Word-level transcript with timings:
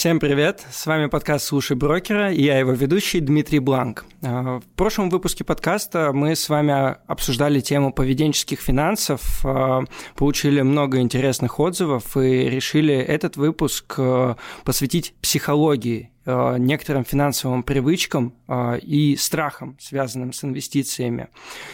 Всем 0.00 0.18
привет! 0.18 0.64
С 0.70 0.86
вами 0.86 1.08
подкаст 1.08 1.44
«Слушай 1.44 1.76
брокера» 1.76 2.32
и 2.32 2.42
я 2.42 2.58
его 2.58 2.72
ведущий 2.72 3.20
Дмитрий 3.20 3.58
Бланк. 3.58 4.06
А, 4.22 4.58
в 4.60 4.64
прошлом 4.74 5.10
выпуске 5.10 5.44
подкаста 5.44 6.12
мы 6.14 6.36
с 6.36 6.48
вами 6.48 6.96
обсуждали 7.06 7.60
тему 7.60 7.92
поведенческих 7.92 8.60
финансов, 8.60 9.44
а, 9.44 9.82
получили 10.16 10.62
много 10.62 11.00
интересных 11.00 11.60
отзывов 11.60 12.16
и 12.16 12.48
решили 12.48 12.94
этот 12.94 13.36
выпуск 13.36 13.96
а, 13.98 14.36
посвятить 14.64 15.12
психологии 15.20 16.10
некоторым 16.24 17.04
финансовым 17.04 17.62
привычкам 17.62 18.34
и 18.82 19.16
страхам, 19.18 19.76
связанным 19.80 20.32
с 20.32 20.44
инвестициями. 20.44 21.28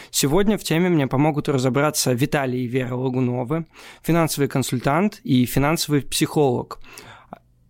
Сегодня 0.09 0.57
в 0.57 0.63
теме 0.63 0.89
мне 0.89 1.05
помогут 1.05 1.47
разобраться 1.47 2.13
Виталий 2.13 2.63
и 2.63 2.67
Вера 2.67 2.95
Лагуновы, 2.95 3.65
финансовый 4.01 4.47
консультант 4.47 5.19
и 5.23 5.45
финансовый 5.45 6.01
психолог– 6.01 6.79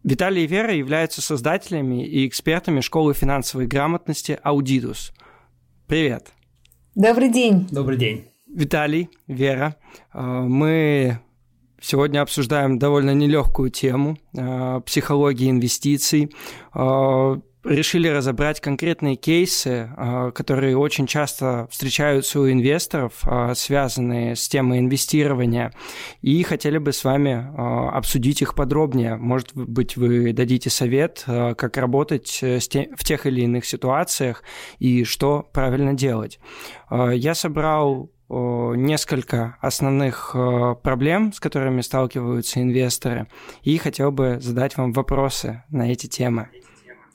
Виталий 0.07 0.45
и 0.45 0.47
Вера 0.47 0.73
являются 0.73 1.21
создателями 1.21 2.07
и 2.07 2.25
экспертами 2.25 2.79
школы 2.79 3.13
финансовой 3.13 3.67
грамотности 3.67 4.39
«Аудидус». 4.41 5.11
Привет. 5.85 6.31
Добрый 6.95 7.27
день. 7.27 7.67
Добрый 7.69 7.97
день. 7.97 8.29
Виталий, 8.47 9.09
Вера, 9.27 9.75
э, 10.13 10.21
мы 10.21 11.19
сегодня 11.81 12.21
обсуждаем 12.21 12.79
довольно 12.79 13.13
нелегкую 13.13 13.69
тему 13.69 14.17
э, 14.33 14.79
психологии 14.85 15.49
инвестиций. 15.49 16.31
Э, 17.67 17.73
решили 17.73 18.07
разобрать 18.07 18.61
конкретные 18.61 19.15
кейсы, 19.15 19.89
а, 19.95 20.31
которые 20.31 20.77
очень 20.77 21.07
часто 21.07 21.67
встречаются 21.71 22.39
у 22.39 22.49
инвесторов, 22.49 23.13
а, 23.23 23.53
связанные 23.55 24.35
с 24.35 24.47
темой 24.47 24.79
инвестирования, 24.79 25.73
и 26.21 26.43
хотели 26.43 26.77
бы 26.77 26.93
с 26.93 27.03
вами 27.03 27.31
а, 27.57 27.89
обсудить 27.89 28.41
их 28.41 28.55
подробнее. 28.55 29.17
Может 29.17 29.53
быть, 29.53 29.97
вы 29.97 30.33
дадите 30.33 30.69
совет, 30.69 31.23
как 31.25 31.77
работать 31.77 32.39
в 32.41 33.03
тех 33.03 33.25
или 33.25 33.41
иных 33.41 33.65
ситуациях 33.65 34.43
и 34.79 35.03
что 35.03 35.47
правильно 35.53 35.93
делать. 35.93 36.39
Я 36.89 37.35
собрал 37.35 38.11
несколько 38.29 39.57
основных 39.61 40.35
проблем, 40.83 41.33
с 41.33 41.39
которыми 41.39 41.81
сталкиваются 41.81 42.61
инвесторы, 42.61 43.27
и 43.63 43.77
хотел 43.77 44.11
бы 44.11 44.37
задать 44.41 44.77
вам 44.77 44.91
вопросы 44.93 45.63
на 45.69 45.91
эти 45.91 46.07
темы. 46.07 46.49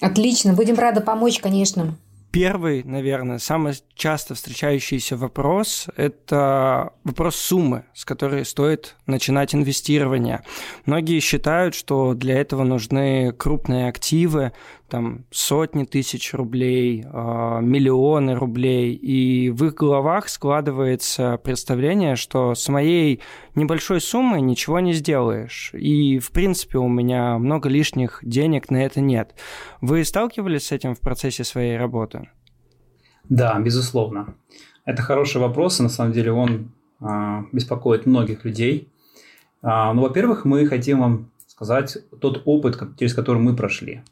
Отлично, 0.00 0.54
будем 0.54 0.76
рады 0.76 1.00
помочь, 1.00 1.40
конечно. 1.40 1.96
Первый, 2.32 2.82
наверное, 2.82 3.38
самый 3.38 3.74
часто 3.94 4.34
встречающийся 4.34 5.18
вопрос– 5.18 5.86
это 5.96 6.94
вопрос 7.04 7.36
суммы, 7.36 7.84
с 7.92 8.06
которой 8.06 8.46
стоит 8.46 8.96
начинать 9.04 9.54
инвестирование. 9.54 10.42
Многие 10.86 11.20
считают, 11.20 11.74
что 11.74 12.14
для 12.14 12.40
этого 12.40 12.64
нужны 12.64 13.32
крупные 13.32 13.86
активы, 13.86 14.52
там 14.92 15.24
сотни 15.30 15.84
тысяч 15.84 16.34
рублей, 16.34 17.06
а, 17.10 17.60
миллионы 17.60 18.34
рублей, 18.34 18.92
и 18.92 19.48
в 19.48 19.64
их 19.64 19.74
головах 19.74 20.28
складывается 20.28 21.38
представление, 21.38 22.14
что 22.14 22.54
с 22.54 22.68
моей 22.68 23.22
небольшой 23.54 24.02
суммой 24.02 24.42
ничего 24.42 24.80
не 24.80 24.92
сделаешь, 24.92 25.70
и 25.72 26.18
в 26.18 26.30
принципе 26.30 26.76
у 26.76 26.88
меня 26.88 27.38
много 27.38 27.70
лишних 27.70 28.18
денег 28.20 28.70
на 28.70 28.84
это 28.84 29.00
нет. 29.00 29.34
Вы 29.80 30.04
сталкивались 30.04 30.66
с 30.66 30.72
этим 30.72 30.94
в 30.94 31.00
процессе 31.00 31.42
своей 31.42 31.78
работы? 31.78 32.28
Да, 33.30 33.58
безусловно. 33.58 34.34
Это 34.84 35.00
хороший 35.00 35.40
вопрос, 35.40 35.80
и 35.80 35.84
на 35.84 35.88
самом 35.88 36.12
деле 36.12 36.32
он 36.32 36.72
а, 37.00 37.46
беспокоит 37.50 38.04
многих 38.04 38.44
людей. 38.44 38.90
А, 39.62 39.94
ну, 39.94 40.02
во-первых, 40.02 40.44
мы 40.44 40.66
хотим 40.66 41.00
вам 41.00 41.30
сказать 41.46 41.96
тот 42.20 42.42
опыт, 42.44 42.78
через 42.98 43.14
который 43.14 43.38
мы 43.38 43.56
прошли. 43.56 44.02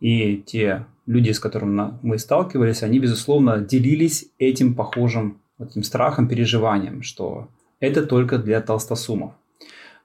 И 0.00 0.36
те 0.36 0.86
люди, 1.06 1.30
с 1.30 1.40
которыми 1.40 1.98
мы 2.02 2.18
сталкивались, 2.18 2.82
они, 2.82 2.98
безусловно, 2.98 3.58
делились 3.58 4.26
этим 4.38 4.74
похожим 4.74 5.40
этим 5.58 5.82
страхом, 5.82 6.28
переживанием, 6.28 7.02
что 7.02 7.48
это 7.80 8.06
только 8.06 8.38
для 8.38 8.60
толстосумов. 8.60 9.32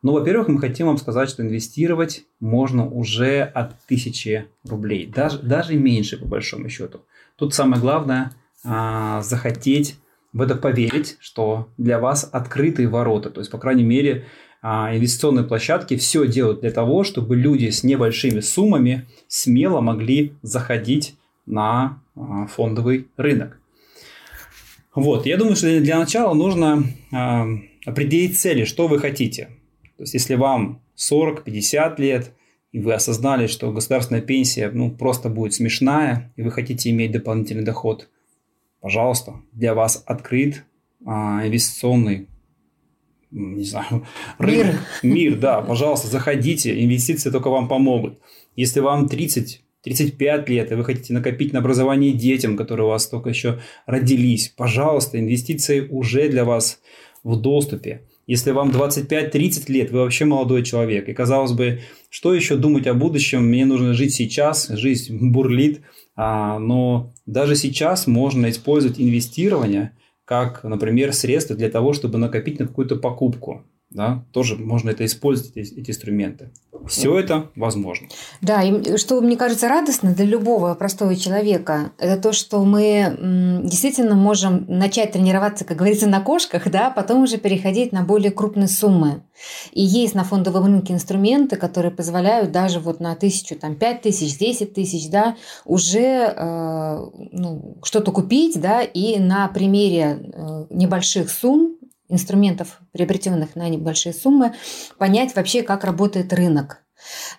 Ну, 0.02 0.14
во-первых, 0.14 0.50
мы 0.50 0.60
хотим 0.60 0.88
вам 0.88 0.98
сказать, 0.98 1.30
что 1.30 1.44
инвестировать 1.44 2.26
можно 2.40 2.86
уже 2.86 3.42
от 3.42 3.80
тысячи 3.86 4.48
рублей, 4.68 5.06
даже, 5.08 5.40
даже 5.40 5.76
меньше, 5.76 6.18
по 6.18 6.26
большому 6.26 6.70
счету. 6.70 7.02
Тут 7.38 7.54
самое 7.54 7.82
главное 7.82 8.34
а, 8.66 9.22
захотеть 9.22 9.98
в 10.34 10.42
это 10.42 10.56
поверить, 10.56 11.16
что 11.20 11.70
для 11.78 12.00
вас 12.00 12.28
открытые 12.30 12.90
ворота. 12.90 13.30
То 13.30 13.40
есть, 13.40 13.52
по 13.52 13.58
крайней 13.58 13.84
мере, 13.84 14.26
инвестиционные 14.64 15.44
площадки 15.44 15.98
все 15.98 16.26
делают 16.26 16.62
для 16.62 16.72
того, 16.72 17.04
чтобы 17.04 17.36
люди 17.36 17.70
с 17.70 17.84
небольшими 17.84 18.40
суммами 18.40 19.06
смело 19.28 19.82
могли 19.82 20.34
заходить 20.42 21.16
на 21.46 22.02
а, 22.16 22.48
фондовый 22.48 23.08
рынок. 23.18 23.60
Вот, 24.96 25.26
я 25.26 25.38
думаю, 25.38 25.56
что 25.56 25.82
для 25.82 25.98
начала 25.98 26.34
нужно 26.34 26.84
э, 27.12 27.16
определить 27.86 28.40
цели, 28.40 28.64
что 28.64 28.88
вы 28.88 29.00
хотите. 29.00 29.50
То 29.98 30.04
есть, 30.04 30.14
если 30.14 30.36
вам 30.36 30.82
40-50 30.96 31.96
лет, 32.00 32.32
и 32.72 32.80
вы 32.80 32.94
осознали, 32.94 33.48
что 33.48 33.72
государственная 33.72 34.22
пенсия 34.22 34.70
ну, 34.72 34.92
просто 34.92 35.30
будет 35.30 35.56
смешная, 35.56 36.32
и 36.36 36.44
вы 36.44 36.52
хотите 36.52 36.92
иметь 36.92 37.12
дополнительный 37.12 37.64
доход, 37.64 38.08
пожалуйста, 38.82 39.42
для 39.52 39.74
вас 39.74 40.04
открыт 40.06 40.64
э, 41.02 41.10
инвестиционный 41.10 42.28
не 43.34 43.64
знаю, 43.64 44.06
рынок, 44.38 44.76
мир. 45.02 45.14
мир, 45.14 45.36
да, 45.36 45.62
пожалуйста, 45.62 46.08
заходите, 46.08 46.84
инвестиции 46.84 47.32
только 47.32 47.50
вам 47.50 47.68
помогут. 47.68 48.20
Если 48.56 48.80
вам 48.80 49.10
30, 49.10 49.62
35 49.84 50.50
лет, 50.50 50.72
и 50.72 50.76
вы 50.76 50.84
хотите 50.84 51.14
накопить 51.14 51.52
на 51.52 51.60
образование 51.60 52.14
детям, 52.14 52.56
которые 52.56 52.86
у 52.86 52.90
вас 52.90 53.08
только 53.08 53.30
еще 53.30 53.60
родились, 53.86 54.54
пожалуйста, 54.56 55.20
инвестиции 55.20 55.82
уже 55.82 56.30
для 56.30 56.46
вас 56.46 56.80
в 57.24 57.40
доступе. 57.40 58.04
Если 58.26 58.52
вам 58.52 58.70
25-30 58.70 59.72
лет, 59.72 59.92
вы 59.92 60.00
вообще 60.00 60.24
молодой 60.24 60.64
человек, 60.64 61.10
и 61.10 61.14
казалось 61.14 61.52
бы, 61.52 61.82
что 62.10 62.34
еще 62.34 62.56
думать 62.56 62.88
о 62.88 62.94
будущем, 62.94 63.46
мне 63.46 63.66
нужно 63.66 63.94
жить 63.94 64.14
сейчас, 64.14 64.70
жизнь 64.70 65.18
бурлит, 65.32 65.82
а, 66.16 66.60
но 66.60 67.14
даже 67.26 67.56
сейчас 67.56 68.08
можно 68.08 68.50
использовать 68.50 69.00
инвестирование– 69.02 69.98
как, 70.26 70.64
например, 70.64 71.14
средство 71.14 71.56
для 71.56 71.70
того, 71.70 71.94
чтобы 71.94 72.18
накопить 72.18 72.60
на 72.60 72.68
какую-то 72.68 72.96
покупку. 72.96 73.66
Да, 73.94 74.26
тоже 74.32 74.56
можно 74.58 74.90
это 74.90 75.06
использовать, 75.06 75.56
эти, 75.56 75.80
эти 75.80 75.92
инструменты. 75.92 76.50
Все 76.88 77.18
это 77.18 77.50
возможно. 77.56 78.08
Да, 78.42 78.62
и 78.62 78.98
что 78.98 79.22
мне 79.22 79.38
кажется 79.38 79.70
радостно 79.70 80.14
для 80.14 80.26
любого 80.26 80.74
простого 80.76 81.16
человека, 81.16 81.92
это 81.98 82.22
то, 82.22 82.34
что 82.34 82.64
мы 82.66 83.62
действительно 83.64 84.16
можем 84.16 84.66
начать 84.68 85.14
тренироваться, 85.14 85.64
как 85.64 85.78
говорится, 85.78 86.08
на 86.08 86.20
кошках, 86.20 86.70
да, 86.70 86.90
потом 86.90 87.24
уже 87.24 87.38
переходить 87.38 87.92
на 87.92 88.04
более 88.04 88.32
крупные 88.32 88.68
суммы. 88.68 89.24
И 89.72 89.82
есть 89.82 90.14
на 90.14 90.24
фондовом 90.24 90.66
рынке 90.66 90.94
инструменты, 90.94 91.56
которые 91.56 91.92
позволяют 91.92 92.52
даже 92.52 92.80
вот 92.80 93.00
на 93.00 93.16
тысячу, 93.16 93.56
там, 93.56 93.76
пять 93.76 94.02
тысяч, 94.02 94.38
десять 94.38 94.74
тысяч, 94.74 95.10
да, 95.10 95.38
уже 95.66 96.34
э, 96.36 97.06
ну, 97.32 97.78
что-то 97.84 98.12
купить, 98.12 98.60
да, 98.60 98.82
и 98.82 99.20
на 99.20 99.48
примере 99.48 100.32
э, 100.34 100.66
небольших 100.70 101.30
сумм 101.30 101.78
инструментов, 102.10 102.80
приобретенных 102.92 103.56
на 103.56 103.70
небольшие 103.70 104.14
суммы, 104.14 104.54
понять 104.98 105.36
вообще, 105.36 105.64
как 105.64 105.84
работает 105.84 106.34
рынок. 106.34 106.84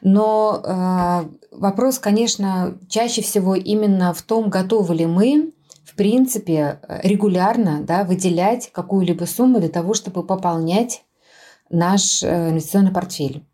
Но 0.02 0.60
э, 0.62 1.46
вопрос, 1.52 1.98
конечно, 1.98 2.78
чаще 2.88 3.22
всего 3.22 3.54
именно 3.54 4.12
в 4.12 4.22
том, 4.22 4.50
готовы 4.50 4.94
ли 4.94 5.06
мы, 5.06 5.52
в 5.84 5.94
принципе, 5.94 6.80
регулярно 7.02 7.82
да, 7.82 8.04
выделять 8.04 8.70
какую-либо 8.72 9.24
сумму 9.24 9.60
для 9.60 9.68
того, 9.68 9.94
чтобы 9.94 10.26
пополнять 10.26 11.04
наш 11.70 12.22
э, 12.22 12.50
инвестиционный 12.50 12.92
портфель. 12.92 13.44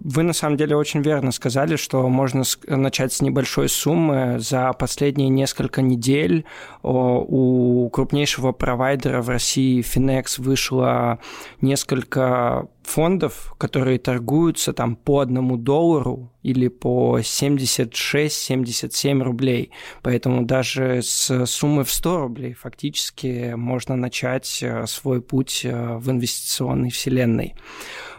Вы 0.00 0.22
на 0.22 0.32
самом 0.32 0.56
деле 0.56 0.76
очень 0.76 1.00
верно 1.00 1.32
сказали, 1.32 1.76
что 1.76 2.06
можно 2.08 2.42
начать 2.66 3.12
с 3.12 3.22
небольшой 3.22 3.68
суммы. 3.68 4.38
За 4.38 4.72
последние 4.72 5.30
несколько 5.30 5.82
недель 5.82 6.44
у 6.82 7.88
крупнейшего 7.90 8.52
провайдера 8.52 9.22
в 9.22 9.30
России 9.30 9.80
Finex 9.80 10.40
вышло 10.40 11.18
несколько 11.60 12.68
фондов, 12.86 13.54
которые 13.58 13.98
торгуются 13.98 14.72
там 14.72 14.96
по 14.96 15.20
одному 15.20 15.56
доллару 15.56 16.32
или 16.42 16.68
по 16.68 17.18
76-77 17.18 19.22
рублей. 19.22 19.70
Поэтому 20.02 20.44
даже 20.44 21.02
с 21.02 21.46
суммы 21.46 21.84
в 21.84 21.90
100 21.90 22.18
рублей 22.18 22.52
фактически 22.52 23.54
можно 23.56 23.96
начать 23.96 24.62
э, 24.62 24.86
свой 24.86 25.20
путь 25.20 25.62
э, 25.64 25.96
в 25.96 26.08
инвестиционной 26.10 26.90
вселенной. 26.90 27.54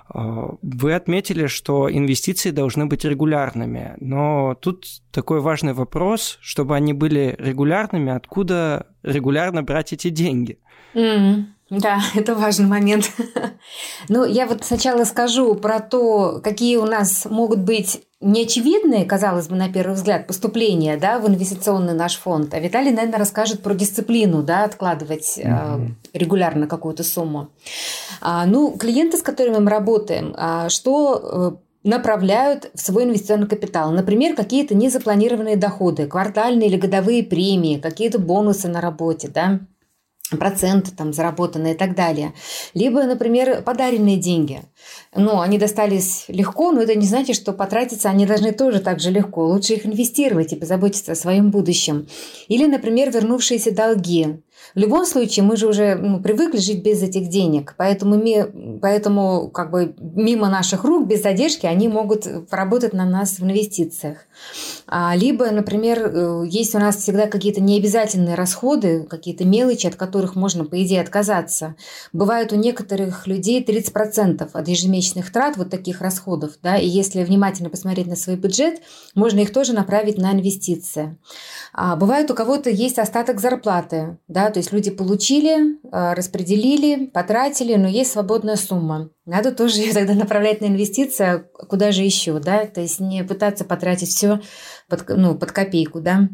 А, 0.10 0.56
вы 0.62 0.94
отметили, 0.94 1.48
что 1.48 1.92
инвестиции 1.92 2.52
должны 2.52 2.86
быть 2.86 3.06
регулярными, 3.06 3.96
но 4.00 4.56
тут 4.56 4.86
такой 5.12 5.42
важный 5.42 5.74
вопрос, 5.74 6.38
чтобы 6.42 6.76
они 6.76 6.94
были 6.94 7.36
регулярными, 7.40 8.12
откуда 8.12 8.88
регулярно 9.04 9.64
брать 9.64 9.94
эти 9.94 10.10
деньги? 10.10 10.60
Mm. 10.94 11.46
Да, 11.70 12.00
это 12.16 12.36
важный 12.36 12.68
момент. 12.68 13.12
Ну, 14.10 14.26
я 14.26 14.48
вот 14.48 14.64
сначала 14.64 15.04
скажу 15.04 15.56
про 15.56 15.80
то, 15.80 16.40
какие 16.44 16.78
у 16.78 16.86
нас 16.86 17.26
могут 17.26 17.60
быть 17.60 18.04
неочевидные, 18.20 19.06
казалось 19.06 19.48
бы, 19.48 19.56
на 19.56 19.72
первый 19.72 19.94
взгляд, 19.94 20.26
поступления 20.26 20.98
да, 20.98 21.20
в 21.20 21.28
инвестиционный 21.28 21.94
наш 21.94 22.18
фонд. 22.18 22.54
А 22.54 22.60
Виталий, 22.60 22.92
наверное, 22.92 23.20
расскажет 23.20 23.62
про 23.62 23.76
дисциплину, 23.76 24.42
да, 24.42 24.64
откладывать 24.64 25.38
mm-hmm. 25.38 25.92
э, 26.14 26.18
регулярно 26.18 26.68
какую-то 26.68 27.04
сумму. 27.04 27.50
А, 28.22 28.46
ну, 28.46 28.72
клиенты, 28.72 29.18
с 29.18 29.22
которыми 29.22 29.60
мы 29.60 29.70
работаем, 29.70 30.34
а, 30.36 30.70
что 30.70 31.60
э, 31.84 31.88
направляют 31.88 32.72
в 32.74 32.80
свой 32.80 33.04
инвестиционный 33.04 33.48
капитал. 33.48 33.92
Например, 33.92 34.36
какие-то 34.36 34.74
незапланированные 34.74 35.56
доходы, 35.56 36.08
квартальные 36.08 36.70
или 36.70 36.78
годовые 36.78 37.24
премии, 37.24 37.78
какие-то 37.78 38.18
бонусы 38.18 38.68
на 38.68 38.82
работе, 38.82 39.28
да, 39.28 39.60
проценты 40.32 40.92
там 40.92 41.14
заработанные 41.14 41.74
и 41.74 41.78
так 41.78 41.96
далее. 41.96 42.34
Либо, 42.74 43.04
например, 43.04 43.62
подаренные 43.64 44.18
деньги. 44.18 44.62
Ну, 45.16 45.40
они 45.40 45.58
достались 45.58 46.26
легко, 46.28 46.72
но 46.72 46.82
это 46.82 46.96
не 46.96 47.08
значит, 47.08 47.36
что 47.36 47.54
потратиться 47.54 48.10
они 48.10 48.26
должны 48.26 48.52
тоже 48.52 48.80
так 48.80 49.00
же 49.00 49.10
легко. 49.12 49.46
Лучше 49.46 49.74
их 49.74 49.86
инвестировать 49.86 50.52
и 50.54 50.58
позаботиться 50.58 51.14
о 51.14 51.16
своем 51.16 51.52
будущем. 51.52 52.08
Или, 52.48 52.66
например, 52.66 53.12
вернувшиеся 53.12 53.72
долги. 53.72 54.42
В 54.76 54.80
любом 54.80 55.06
случае, 55.06 55.44
мы 55.44 55.58
же 55.58 55.68
уже 55.68 55.96
ну, 55.96 56.22
привыкли 56.22 56.60
жить 56.60 56.84
без 56.84 57.02
этих 57.02 57.30
денег, 57.30 57.76
поэтому, 57.78 58.22
поэтому 58.82 59.50
как 59.50 59.72
бы 59.72 59.96
мимо 60.00 60.50
наших 60.50 60.84
рук, 60.84 61.08
без 61.08 61.24
задержки, 61.24 61.66
они 61.66 61.88
могут 61.88 62.50
поработать 62.50 62.94
на 62.94 63.06
нас 63.06 63.40
в 63.40 63.44
инвестициях. 63.44 64.20
А, 64.88 65.16
либо, 65.16 65.50
например, 65.52 66.00
э, 66.00 66.44
есть 66.48 66.76
у 66.76 66.80
нас 66.80 66.98
всегда 66.98 67.28
какие-то 67.28 67.62
необязательные 67.62 68.36
расходы, 68.36 69.04
какие-то 69.04 69.46
мелочи, 69.46 69.88
от 69.88 69.96
которых 69.96 70.36
можно, 70.36 70.64
по 70.64 70.82
идее, 70.84 71.02
отказаться. 71.02 71.76
Бывает 72.14 72.54
у 72.54 72.56
некоторых 72.56 73.28
людей 73.28 73.64
30% 73.64 74.50
от 74.54 74.68
ежемесячных 74.68 75.32
трат 75.32 75.58
вот 75.58 75.70
таких 75.70 76.02
расходов. 76.02 76.54
Да? 76.64 76.78
И 76.78 76.88
если 76.88 77.24
внимательно 77.24 77.70
посмотреть 77.70 78.08
на 78.08 78.16
свой 78.16 78.36
бюджет, 78.36 78.82
можно 79.16 79.40
их 79.40 79.52
тоже 79.52 79.74
направить 79.74 80.18
на 80.18 80.32
инвестиции. 80.32 81.18
А 81.74 81.96
бывает 81.96 82.32
у 82.32 82.36
кого-то 82.36 82.70
есть 82.70 83.00
остаток 83.00 83.40
зарплаты, 83.40 84.18
да, 84.28 84.47
то 84.52 84.60
есть 84.60 84.72
люди 84.72 84.92
получили, 84.92 85.80
а, 85.92 86.16
распределили, 86.16 87.08
потратили, 87.08 87.76
но 87.76 87.88
есть 87.88 88.12
свободная 88.12 88.56
сумма. 88.56 89.10
Надо 89.26 89.52
тоже 89.52 89.78
ее 89.82 89.94
тогда 89.94 90.14
направлять 90.14 90.62
на 90.62 90.66
инвестиции, 90.66 91.26
а 91.26 91.40
куда 91.40 91.92
же 91.92 92.04
еще, 92.04 92.40
да, 92.40 92.66
то 92.66 92.82
есть 92.82 93.00
не 93.00 93.24
пытаться 93.24 93.66
потратить 93.66 94.10
все 94.10 94.42
под, 94.90 95.08
ну, 95.10 95.36
под 95.36 95.52
копейку, 95.52 96.02
да. 96.02 96.30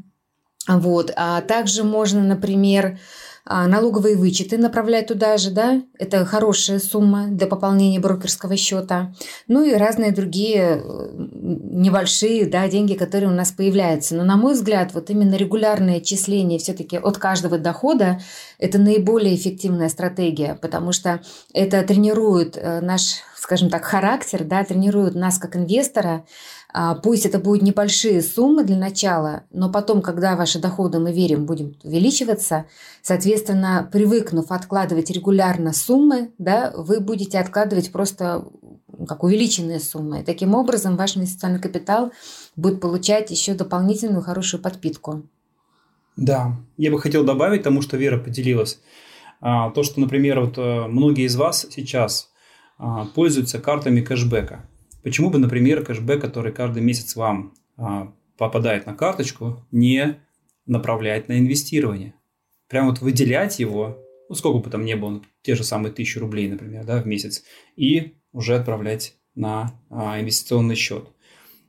Вот. 0.67 1.11
А 1.15 1.41
также 1.41 1.83
можно, 1.83 2.23
например, 2.23 2.99
налоговые 3.45 4.15
вычеты 4.15 4.57
направлять 4.57 5.07
туда 5.07 5.37
же, 5.37 5.51
да, 5.51 5.81
это 5.99 6.25
хорошая 6.25 6.79
сумма 6.79 7.27
для 7.27 7.45
пополнения 7.45 7.99
брокерского 7.99 8.55
счета, 8.55 9.13
ну 9.49 9.63
и 9.63 9.73
разные 9.73 10.11
другие 10.13 10.81
э, 10.81 11.09
небольшие, 11.15 12.45
да, 12.45 12.67
деньги, 12.69 12.93
которые 12.93 13.29
у 13.29 13.35
нас 13.35 13.51
появляются. 13.51 14.15
Но, 14.15 14.23
на 14.23 14.37
мой 14.37 14.53
взгляд, 14.53 14.93
вот 14.93 15.09
именно 15.09 15.35
регулярное 15.35 15.97
отчисление 15.97 16.57
все-таки 16.57 16.97
от 16.97 17.17
каждого 17.17 17.57
дохода– 17.57 18.21
это 18.59 18.79
наиболее 18.79 19.35
эффективная 19.35 19.89
стратегия, 19.89 20.57
потому 20.61 20.93
что 20.93 21.21
это 21.53 21.81
тренирует 21.83 22.55
э, 22.55 22.79
наш, 22.79 23.17
скажем 23.35 23.69
так, 23.69 23.83
характер, 23.83 24.45
да, 24.45 24.63
тренирует 24.63 25.15
нас 25.15 25.37
как 25.37 25.57
инвестора, 25.57 26.13
а, 26.13 26.25
пусть 27.03 27.25
это 27.25 27.39
будут 27.39 27.61
небольшие 27.61 28.21
суммы 28.21 28.63
для 28.63 28.77
начала, 28.77 29.43
но 29.51 29.71
потом, 29.71 30.01
когда 30.01 30.35
ваши 30.35 30.59
доходы, 30.59 30.99
мы 30.99 31.11
верим, 31.11 31.45
будут 31.45 31.83
увеличиваться, 31.85 32.65
соответственно, 33.01 33.87
привыкнув 33.91 34.51
откладывать 34.51 35.11
регулярно 35.11 35.73
суммы, 35.73 36.31
да, 36.37 36.73
вы 36.75 36.99
будете 36.99 37.39
откладывать 37.39 37.91
просто 37.91 38.45
как 39.07 39.23
увеличенные 39.23 39.79
суммы. 39.79 40.23
Таким 40.23 40.55
образом, 40.55 40.95
ваш 40.95 41.17
инвестиционный 41.17 41.59
капитал 41.59 42.11
будет 42.55 42.81
получать 42.81 43.31
еще 43.31 43.53
дополнительную 43.53 44.21
хорошую 44.21 44.61
подпитку. 44.61 45.23
Да, 46.15 46.57
я 46.77 46.91
бы 46.91 46.99
хотел 46.99 47.23
добавить 47.23 47.63
тому, 47.63 47.81
что 47.81 47.97
Вера 47.97 48.17
поделилась. 48.17 48.79
А, 49.41 49.71
то, 49.71 49.83
что, 49.83 49.99
например, 49.99 50.39
вот 50.39 50.57
э, 50.57 50.87
многие 50.87 51.25
из 51.25 51.35
вас 51.35 51.65
сейчас 51.71 52.29
а, 52.77 53.05
пользуются 53.05 53.59
картами 53.59 54.01
кэшбэка. 54.01 54.69
Почему 55.03 55.29
бы, 55.29 55.37
например, 55.37 55.83
кэшбэк, 55.83 56.21
который 56.21 56.53
каждый 56.53 56.81
месяц 56.81 57.15
вам 57.15 57.53
а, 57.77 58.13
попадает 58.37 58.85
на 58.85 58.93
карточку, 58.93 59.65
не 59.71 60.19
направлять 60.65 61.27
на 61.27 61.37
инвестирование? 61.37 62.13
Прям 62.69 62.87
вот 62.87 63.01
выделять 63.01 63.59
его, 63.59 63.99
ну, 64.29 64.35
сколько 64.35 64.63
бы 64.63 64.69
там 64.71 64.85
ни 64.85 64.93
было, 64.93 65.21
те 65.41 65.55
же 65.55 65.63
самые 65.63 65.91
тысячи 65.91 66.17
рублей, 66.17 66.47
например, 66.47 66.85
да, 66.85 67.01
в 67.01 67.05
месяц, 67.05 67.43
и 67.75 68.13
уже 68.31 68.55
отправлять 68.55 69.15
на 69.35 69.73
а, 69.89 70.19
инвестиционный 70.19 70.75
счет. 70.75 71.09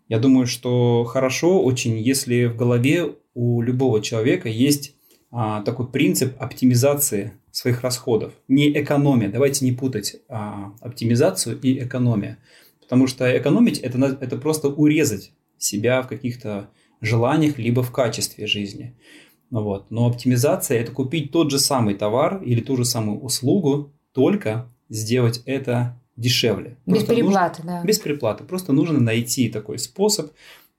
Я 0.09 0.19
думаю, 0.19 0.47
что 0.47 1.05
хорошо 1.05 1.63
очень, 1.63 1.99
если 1.99 2.45
в 2.45 2.57
голове 2.57 3.17
у 3.35 3.63
любого 3.63 4.01
человека 4.01 4.49
есть 4.49 4.95
а, 5.31 5.63
такой 5.63 5.89
принцип 5.89 6.41
оптимизации 6.41 7.33
своих 7.51 7.83
расходов. 7.83 8.33
Не 8.49 8.71
экономия. 8.71 9.29
Давайте 9.29 9.65
не 9.65 9.73
путать 9.73 10.17
а, 10.29 10.73
оптимизацию 10.81 11.59
и 11.61 11.79
экономия. 11.79 12.39
Потому 12.85 13.07
что 13.07 13.37
экономить 13.37 13.79
это, 13.79 13.99
это 14.21 14.37
просто 14.37 14.69
урезать 14.69 15.33
себя 15.59 16.03
в 16.03 16.09
каких-то 16.09 16.71
желаниях, 17.01 17.59
либо 17.59 17.83
в 17.83 17.91
качестве 17.91 18.47
жизни. 18.47 18.97
Вот. 19.51 19.91
Но 19.91 20.07
оптимизация– 20.07 20.79
это 20.81 20.93
купить 20.93 21.31
тот 21.33 21.51
же 21.51 21.59
самый 21.59 21.95
товар 21.95 22.43
или 22.43 22.61
ту 22.61 22.77
же 22.77 22.85
самую 22.85 23.21
услугу, 23.21 23.93
только 24.13 24.71
сделать 24.89 25.43
это 25.47 26.01
дешевле. 26.17 26.79
Без 26.87 26.99
просто 26.99 27.15
переплаты, 27.15 27.63
нужно, 27.63 27.81
да. 27.81 27.87
Без 27.87 27.99
переплаты. 27.99 28.45
Просто 28.45 28.73
нужно 28.73 29.01
найти 29.01 29.49
такой 29.49 29.79
способ. 29.79 30.33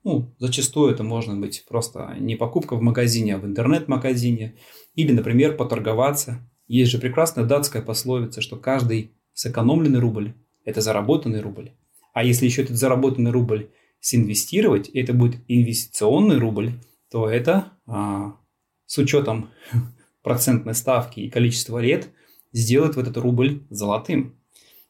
Ну, 0.04 0.34
зачастую 0.40 0.92
это 0.92 1.04
может 1.04 1.38
быть 1.40 1.66
просто 1.68 2.16
не 2.19 2.36
покупка 2.36 2.75
в 2.75 2.81
магазине, 2.81 3.36
а 3.36 3.38
в 3.40 3.46
интернет-магазине. 3.46 4.56
Или, 4.94 5.12
например, 5.12 5.56
поторговаться. 5.56 6.48
Есть 6.68 6.92
же 6.92 7.00
прекрасная 7.00 7.46
датская 7.46 7.81
пословица, 7.81 8.42
что 8.42 8.56
каждый 8.56 9.12
сэкономленный 9.34 10.00
рубль– 10.00 10.34
это 10.66 10.81
заработанный 10.81 11.42
рубль. 11.42 11.72
А 12.15 12.23
если 12.23 12.45
еще 12.45 12.63
этот 12.63 12.77
заработанный 12.77 13.31
рубль 13.31 13.71
синвестировать, 14.00 14.88
и 14.88 15.01
это 15.01 15.12
будет 15.12 15.41
инвестиционный 15.50 16.38
рубль, 16.38 16.71
то 17.12 17.29
это 17.29 17.73
а, 17.85 18.38
с 18.85 18.97
учетом 18.97 19.50
процентной 20.23 20.75
ставки 20.75 21.19
и 21.19 21.29
количества 21.29 21.77
лет 21.79 22.07
сделает 22.53 22.95
вот 22.95 23.09
этот 23.09 23.17
рубль 23.17 23.63
золотым. 23.69 24.39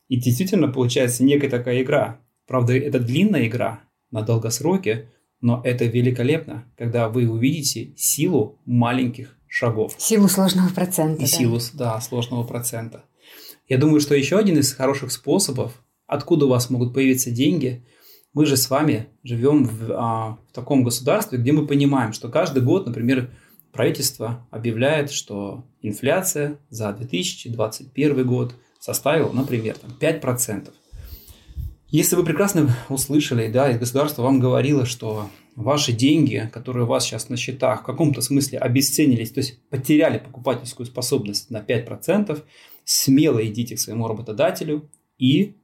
И 0.08 0.18
действительно 0.18 0.68
получается 0.68 1.24
некая 1.24 1.50
такая 1.50 1.82
игра. 1.82 2.22
Правда, 2.46 2.78
это 2.78 3.00
длинная 3.00 3.48
игра 3.48 3.82
на 4.12 4.22
долгосроке, 4.22 5.10
но 5.42 5.62
это 5.64 5.86
великолепно, 5.86 6.72
когда 6.78 7.10
вы 7.10 7.28
увидите 7.28 7.96
силу 7.98 8.62
маленьких 8.66 9.36
шагов. 9.48 9.96
Силу 9.98 10.28
сложного 10.28 10.70
процента. 10.70 11.24
И 11.24 11.26
да. 11.26 11.32
силу, 11.32 11.60
да, 11.74 12.00
сложного 12.02 12.44
процента. 12.44 13.04
Я 13.68 13.80
думаю, 13.80 14.00
что 14.00 14.14
еще 14.14 14.38
один 14.38 14.60
из 14.60 14.72
хороших 14.74 15.12
способов 15.12 15.82
откуда 16.08 16.46
у 16.46 16.50
вас 16.50 16.70
могут 16.70 16.94
появиться 16.94 17.32
деньги. 17.32 17.86
Мы 18.34 18.46
же 18.46 18.58
с 18.58 18.70
вами 18.70 19.08
живем 19.24 19.66
в, 19.66 19.92
а, 19.92 20.38
в 20.50 20.54
таком 20.54 20.84
государстве, 20.84 21.38
где 21.38 21.52
мы 21.52 21.66
понимаем, 21.66 22.14
что 22.14 22.30
каждый 22.30 22.62
год, 22.62 22.86
например, 22.86 23.32
правительство 23.72 24.48
объявляет, 24.52 25.12
что 25.12 25.66
инфляция 25.82 26.60
за 26.70 26.92
2021 26.94 28.26
год 28.26 28.56
составила, 28.80 29.32
например, 29.32 29.78
там, 29.78 29.92
5%. 30.00 30.74
Если 31.90 32.16
вы 32.16 32.24
прекрасно 32.24 32.76
услышали, 32.90 33.50
да, 33.52 33.72
и 33.72 33.78
государство 33.78 34.24
вам 34.24 34.40
говорило, 34.40 34.86
что 34.86 35.30
ваши 35.56 35.94
деньги, 35.94 36.50
которые 36.52 36.84
у 36.84 36.88
вас 36.88 37.06
сейчас 37.06 37.30
на 37.30 37.38
счетах, 37.38 37.82
в 37.82 37.86
каком-то 37.86 38.22
смысле 38.22 38.60
обесценились, 38.60 39.32
то 39.32 39.40
есть 39.40 39.60
потеряли 39.70 40.18
покупательскую 40.18 40.86
способность 40.86 41.50
на 41.50 41.62
5%, 41.62 42.44
смело 42.84 43.46
идите 43.46 43.76
к 43.76 43.80
своему 43.80 44.08
работодателю 44.08 44.90
и 45.18 45.56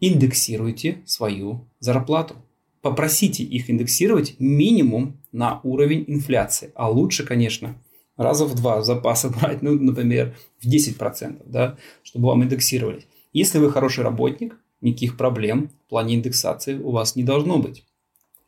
индексируйте 0.00 1.02
свою 1.04 1.66
зарплату. 1.80 2.36
Попросите 2.80 3.42
их 3.42 3.70
индексировать 3.70 4.36
минимум 4.38 5.20
на 5.32 5.60
уровень 5.62 6.04
инфляции. 6.06 6.72
А 6.74 6.88
лучше, 6.90 7.24
конечно, 7.24 7.76
раза 8.16 8.44
в 8.44 8.54
два 8.54 8.82
запасы 8.82 9.30
брать, 9.40 9.62
ну, 9.62 9.74
например, 9.78 10.36
в 10.60 10.66
10%, 10.66 11.42
да, 11.46 11.76
чтобы 12.02 12.28
вам 12.28 12.44
индексировали. 12.44 13.04
Если 13.32 13.58
вы 13.58 13.70
хороший 13.70 14.04
работник, 14.04 14.56
никаких 14.80 15.16
проблем 15.16 15.70
в 15.86 15.90
плане 15.90 16.14
индексации 16.14 16.78
у 16.78 16.90
вас 16.90 17.16
не 17.16 17.24
должно 17.24 17.58
быть. 17.58 17.84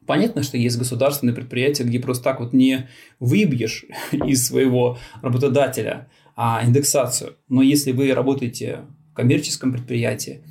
Понятно, 0.06 0.42
что 0.42 0.56
есть 0.56 0.78
государственные 0.78 1.34
предприятия, 1.34 1.84
где 1.84 2.00
просто 2.00 2.24
так 2.24 2.40
вот 2.40 2.52
не 2.52 2.88
выбьешь 3.18 3.84
из 4.12 4.46
своего 4.46 4.98
работодателя 5.22 6.08
а, 6.36 6.62
индексацию. 6.64 7.36
Но 7.48 7.62
если 7.62 7.92
вы 7.92 8.12
работаете 8.14 8.80
в 9.10 9.14
коммерческом 9.14 9.72
предприятии, 9.72 10.42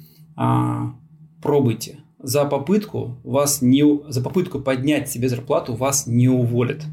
а, 0.42 0.94
пробуйте. 1.42 2.00
За 2.18 2.46
попытку 2.46 3.18
вас 3.26 3.62
не, 3.62 3.84
за 4.10 4.22
попытку 4.22 4.62
поднять 4.62 5.10
себе 5.10 5.28
зарплату 5.28 5.76
вас 5.76 6.08
не 6.08 6.30
уволят. 6.30 6.84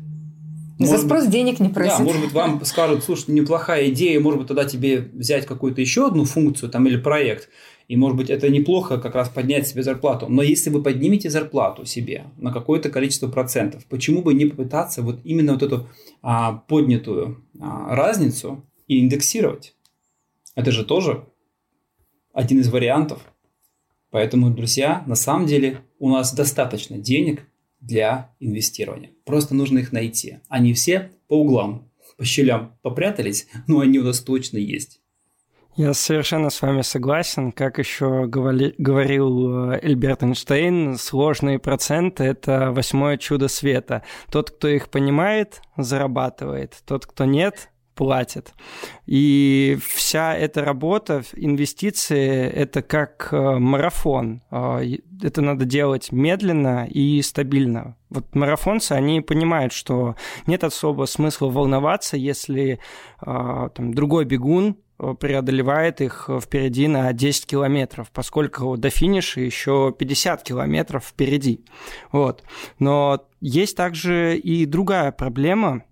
За 0.81 0.99
спрос 0.99 1.23
быть, 1.23 1.31
денег 1.31 1.61
не 1.61 1.69
просят. 1.69 1.99
Да, 1.99 2.05
может 2.05 2.23
быть, 2.23 2.33
вам 2.33 2.65
скажут, 2.65 3.05
слушай, 3.05 3.31
неплохая 3.31 3.89
идея, 3.91 4.19
может 4.19 4.41
быть, 4.41 4.49
тогда 4.49 4.65
тебе 4.65 4.99
взять 4.99 5.47
какую-то 5.47 5.81
еще 5.81 6.09
одну 6.09 6.25
функцию 6.25 6.71
там 6.71 6.89
или 6.89 6.97
проект, 6.97 7.49
и, 7.87 7.97
может 7.97 8.17
быть, 8.17 8.31
это 8.31 8.49
неплохо 8.49 8.99
как 8.99 9.15
раз 9.15 9.29
поднять 9.29 9.69
себе 9.69 9.85
зарплату. 9.85 10.27
Но 10.29 10.43
если 10.43 10.71
вы 10.71 10.83
поднимете 10.83 11.31
зарплату 11.31 11.87
себе 11.87 12.25
на 12.39 12.53
какое-то 12.53 12.91
количество 12.91 13.29
процентов, 13.29 13.87
почему 13.87 14.23
бы 14.23 14.35
не 14.35 14.47
попытаться 14.47 15.03
вот 15.03 15.21
именно 15.23 15.53
вот 15.53 15.63
эту 15.63 15.89
а, 16.21 16.53
поднятую 16.53 17.45
а, 17.61 17.95
разницу 17.95 18.65
и 18.89 18.99
индексировать? 18.99 19.77
Это 20.57 20.73
же 20.73 20.85
тоже 20.85 21.27
один 22.37 22.61
из 22.61 22.69
вариантов. 22.69 23.21
Поэтому, 24.17 24.49
друзья, 24.49 25.05
на 25.07 25.15
самом 25.15 25.45
деле 25.45 25.83
у 25.99 26.09
нас 26.09 26.33
достаточно 26.33 26.97
денег 26.97 27.43
для 27.81 28.31
инвестирования. 28.41 29.11
Просто 29.27 29.55
нужно 29.55 29.81
их 29.81 29.93
найти. 29.93 30.39
Они 30.49 30.73
все 30.73 31.11
по 31.29 31.35
углам, 31.35 31.91
по 32.17 32.25
щелям 32.25 32.79
попрятались, 32.81 33.47
но 33.67 33.81
они 33.81 33.99
у 33.99 34.05
нас 34.05 34.21
точно 34.21 34.57
есть. 34.57 35.03
Я 35.77 35.93
совершенно 35.93 36.49
с 36.49 36.63
вами 36.63 36.81
согласен. 36.81 37.53
Как 37.53 37.79
еще 37.79 38.27
говори, 38.27 38.75
говорил 38.79 39.73
э, 39.73 39.81
Эльберт 39.83 40.23
Эйнштейн, 40.23 40.97
сложные 40.97 41.59
проценты– 41.59 42.25
это 42.25 42.73
восьмое 42.73 43.19
чудо 43.19 43.49
света. 43.49 44.03
Тот, 44.33 44.51
кто 44.51 44.69
их 44.69 44.89
понимает, 44.89 45.61
зарабатывает. 45.77 46.75
Тот, 46.87 47.05
кто 47.05 47.27
нет, 47.27 47.69
платит. 47.97 48.55
И 49.07 49.77
вся 49.85 50.37
эта 50.37 50.65
работа, 50.65 51.25
инвестиции, 51.35 52.49
это 52.49 52.83
как 52.83 53.31
э, 53.33 53.59
марафон. 53.59 54.43
Э, 54.53 54.83
это 55.23 55.43
надо 55.43 55.65
делать 55.65 56.13
медленно 56.13 56.87
и 56.87 57.21
стабильно. 57.23 57.97
Вот 58.11 58.35
марафонцы, 58.37 58.93
они 58.93 59.21
понимают, 59.21 59.73
что 59.73 60.15
нет 60.47 60.63
особо 60.63 61.07
смысла 61.07 61.49
волноваться, 61.49 62.17
если 62.17 62.79
там, 63.21 63.95
другой 63.95 64.25
бегун 64.27 64.77
Э, 64.99 65.15
преодолевает 65.19 66.01
их 66.01 66.31
впереди 66.43 66.89
на 66.89 67.13
10 67.13 67.47
километров, 67.47 68.11
поскольку 68.13 68.77
до 68.77 68.89
финиша 68.91 69.41
еще 69.41 69.95
50 69.97 70.43
километров 70.43 71.05
впереди. 71.05 71.65
Вот. 72.13 72.43
Но 72.79 73.27
есть 73.41 73.77
также 73.77 74.39
и 74.39 74.65
другая 74.65 75.13
проблема, 75.13 75.83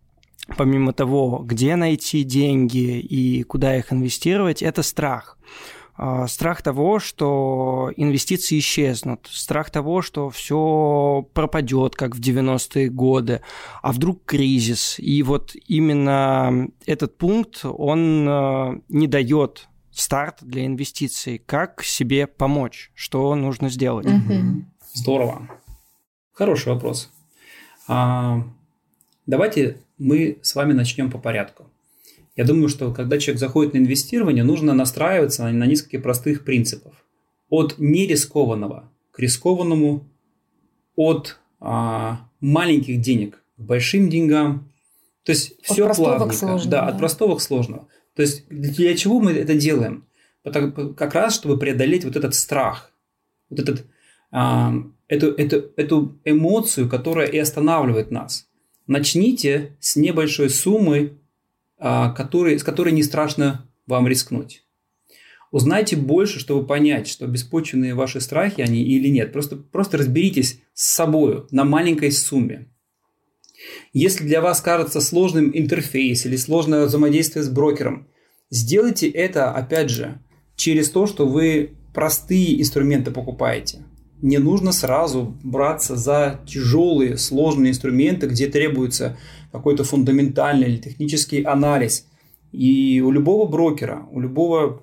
помимо 0.57 0.93
того, 0.93 1.39
где 1.45 1.77
найти 1.77 2.23
деньги 2.23 2.99
и 2.99 3.43
куда 3.43 3.77
их 3.77 3.93
инвестировать, 3.93 4.63
это 4.63 4.83
страх. 4.83 5.39
А, 5.97 6.27
страх 6.27 6.63
того, 6.63 6.99
что 6.99 7.93
инвестиции 7.97 8.59
исчезнут, 8.59 9.29
страх 9.31 9.71
того, 9.71 10.03
что 10.03 10.29
все 10.29 11.27
пропадет, 11.33 11.95
как 11.95 12.17
в 12.17 12.21
90-е 12.21 12.89
годы, 12.91 13.43
а 13.81 13.93
вдруг 13.93 14.25
кризис. 14.25 14.99
И 14.99 15.23
вот 15.23 15.55
именно 15.69 16.69
этот 16.85 17.17
пункт, 17.17 17.65
он 17.65 18.27
а, 18.29 18.81
не 18.89 19.07
дает 19.07 19.69
старт 19.93 20.39
для 20.41 20.67
инвестиций. 20.67 21.39
Как 21.39 21.85
себе 21.85 22.27
помочь? 22.27 22.91
Что 22.95 23.35
нужно 23.37 23.69
сделать? 23.69 24.09
Здорово. 24.93 25.49
Хороший 26.33 26.73
вопрос. 26.73 27.11
А, 27.87 28.43
давайте 29.27 29.79
мы 29.99 30.39
с 30.43 30.55
вами 30.55 30.73
начнем 30.73 31.11
по 31.11 31.19
порядку. 31.19 31.71
Я 32.37 32.45
думаю, 32.45 32.69
что 32.69 32.93
когда 32.93 33.19
человек 33.19 33.41
заходит 33.41 33.75
на 33.75 33.79
инвестирование, 33.79 34.43
нужно 34.43 34.75
настраиваться 34.75 35.49
на 35.49 35.67
несколько 35.67 36.01
простых 36.01 36.45
принципов. 36.45 36.95
От 37.49 37.79
нерискованного 37.79 38.91
к 39.13 39.21
рискованному, 39.21 40.09
от 40.97 41.39
а, 41.61 42.29
маленьких 42.41 43.01
денег 43.01 43.43
к 43.57 43.61
большим 43.61 44.09
деньгам. 44.09 44.73
То 45.23 45.33
есть 45.33 45.53
от 45.61 45.65
все 45.67 45.95
плавненько. 45.95 46.35
Сложного, 46.35 46.71
да, 46.71 46.81
да, 46.83 46.89
от 46.89 46.99
простого 46.99 47.37
к 47.37 47.41
сложного. 47.41 47.89
То 48.17 48.23
есть 48.23 48.49
для 48.49 48.97
чего 48.97 49.21
мы 49.21 49.33
это 49.33 49.55
делаем? 49.55 50.07
Как 50.43 51.15
раз, 51.15 51.35
чтобы 51.35 51.59
преодолеть 51.59 52.05
вот 52.05 52.17
этот 52.17 52.35
страх, 52.35 52.93
вот 53.49 53.61
этот, 53.61 53.87
а, 54.33 54.75
эту, 55.07 55.29
эту, 55.33 55.73
эту 55.77 56.19
эмоцию, 56.25 56.89
которая 56.89 57.29
и 57.29 57.39
останавливает 57.39 58.11
нас. 58.11 58.49
Начните 58.87 59.77
с 59.81 59.97
небольшой 59.97 60.51
суммы 60.51 61.19
а, 61.87 62.11
который, 62.13 62.59
с 62.59 62.63
которой 62.65 62.93
не 62.93 63.03
страшно 63.03 63.69
вам 63.87 64.07
рискнуть. 64.09 64.65
Узнайте 65.51 65.97
больше, 65.97 66.41
чтобы 66.41 66.67
понять, 66.67 67.07
что 67.09 67.27
беспочвенные 67.27 67.95
ваши 67.95 68.21
страхи 68.21 68.61
они 68.61 68.83
или 68.83 69.09
нет. 69.09 69.33
Просто, 69.33 69.57
просто 69.57 69.99
разберитесь 69.99 70.61
с 70.73 70.95
собой 70.95 71.45
на 71.51 71.65
маленькой 71.65 72.11
сумме. 72.13 72.69
Если 73.93 74.25
для 74.25 74.41
вас 74.41 74.61
кажется 74.61 75.01
сложным 75.01 75.51
интерфейс 75.55 76.27
или 76.27 76.37
сложное 76.37 76.87
взаимодействие 76.87 77.45
с 77.45 77.49
брокером, 77.49 78.09
сделайте 78.51 79.09
это, 79.09 79.53
опять 79.53 79.91
же, 79.91 80.21
через 80.57 80.91
то, 80.91 81.07
что 81.07 81.27
вы 81.27 81.77
простые 81.93 82.61
инструменты 82.61 83.11
покупаете. 83.11 83.85
Не 84.25 84.39
нужно 84.39 84.73
сразу 84.73 85.37
браться 85.43 85.97
за 85.97 86.41
тяжелые, 86.47 87.19
сложные 87.19 87.73
инструменты, 87.73 88.27
где 88.27 88.47
требуется 88.47 89.19
какой-то 89.53 89.85
фундаментальный 89.85 90.69
или 90.69 90.79
технический 90.79 91.43
анализ. 91.43 92.07
И 92.51 93.03
у 93.03 93.11
любого 93.11 93.47
брокера, 93.47 94.09
у 94.11 94.21
любого 94.21 94.83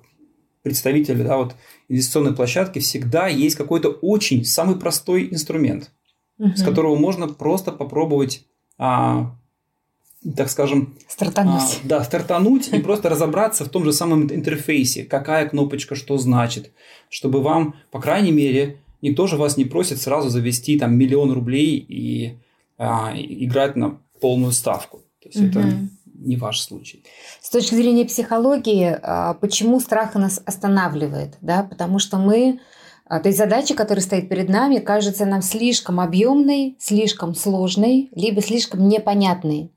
представителя 0.62 1.24
да, 1.24 1.38
вот, 1.38 1.56
инвестиционной 1.88 2.36
площадки 2.36 2.78
всегда 2.78 3.26
есть 3.26 3.56
какой-то 3.56 3.88
очень 3.88 4.44
самый 4.44 4.76
простой 4.76 5.26
инструмент, 5.32 5.90
угу. 6.38 6.54
с 6.54 6.62
которого 6.62 6.94
можно 6.94 7.26
просто 7.26 7.72
попробовать, 7.72 8.46
а, 8.78 9.34
так 10.36 10.50
скажем, 10.50 10.94
стартануть. 11.08 11.80
А, 11.82 11.88
да, 11.88 12.04
стартануть 12.04 12.68
и 12.68 12.78
просто 12.78 13.08
разобраться 13.08 13.64
в 13.64 13.70
том 13.70 13.82
же 13.82 13.92
самом 13.92 14.32
интерфейсе, 14.32 15.02
какая 15.02 15.48
кнопочка 15.48 15.96
что 15.96 16.16
значит, 16.16 16.70
чтобы 17.08 17.42
вам, 17.42 17.74
по 17.90 18.00
крайней 18.00 18.30
мере, 18.30 18.78
никто 19.02 19.26
же 19.26 19.36
вас 19.36 19.56
не 19.56 19.64
просит 19.64 20.00
сразу 20.00 20.30
завести 20.30 20.78
там 20.78 20.96
миллион 20.96 21.32
рублей 21.32 21.76
и 21.76 22.38
а, 22.78 23.12
играть 23.14 23.76
на 23.76 24.00
полную 24.20 24.52
ставку. 24.52 25.02
То 25.20 25.28
есть 25.28 25.40
угу. 25.40 25.48
это 25.48 25.78
не 26.14 26.36
ваш 26.36 26.60
случай. 26.60 27.04
С 27.40 27.50
точки 27.50 27.74
зрения 27.74 28.04
психологии, 28.04 28.96
а, 29.02 29.34
почему 29.34 29.80
страх 29.80 30.14
нас 30.14 30.40
останавливает? 30.46 31.36
Да? 31.40 31.64
Потому 31.64 31.98
что 31.98 32.16
мы 32.18 32.60
а, 33.12 33.20
то 33.20 33.28
есть 33.28 33.38
задача, 33.38 33.74
которая 33.74 34.02
стоит 34.02 34.28
перед 34.28 34.48
нами, 34.48 34.78
кажется 34.78 35.26
нам 35.26 35.42
слишком 35.42 36.00
объемной, 36.00 36.76
слишком 36.80 37.34
сложной, 37.34 38.08
либо 38.14 38.40
слишком 38.40 38.88
непонятной. 38.88 39.70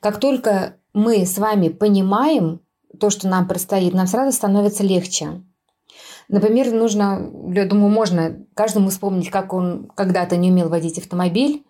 Как 0.00 0.20
только 0.20 0.76
мы 0.92 1.26
с 1.26 1.36
вами 1.38 1.68
понимаем 1.68 2.60
то, 3.00 3.10
что 3.10 3.28
нам 3.28 3.48
предстоит, 3.48 3.92
нам 3.92 4.06
сразу 4.06 4.30
становится 4.36 4.84
легче. 4.84 5.42
Например, 6.28 6.72
нужно, 6.72 7.30
я 7.52 7.66
думаю, 7.66 7.90
можно 7.90 8.36
каждому 8.54 8.90
вспомнить, 8.90 9.30
как 9.30 9.52
он 9.52 9.90
когда-то 9.94 10.36
не 10.36 10.50
умел 10.50 10.68
водить 10.68 10.98
автомобиль, 10.98 11.64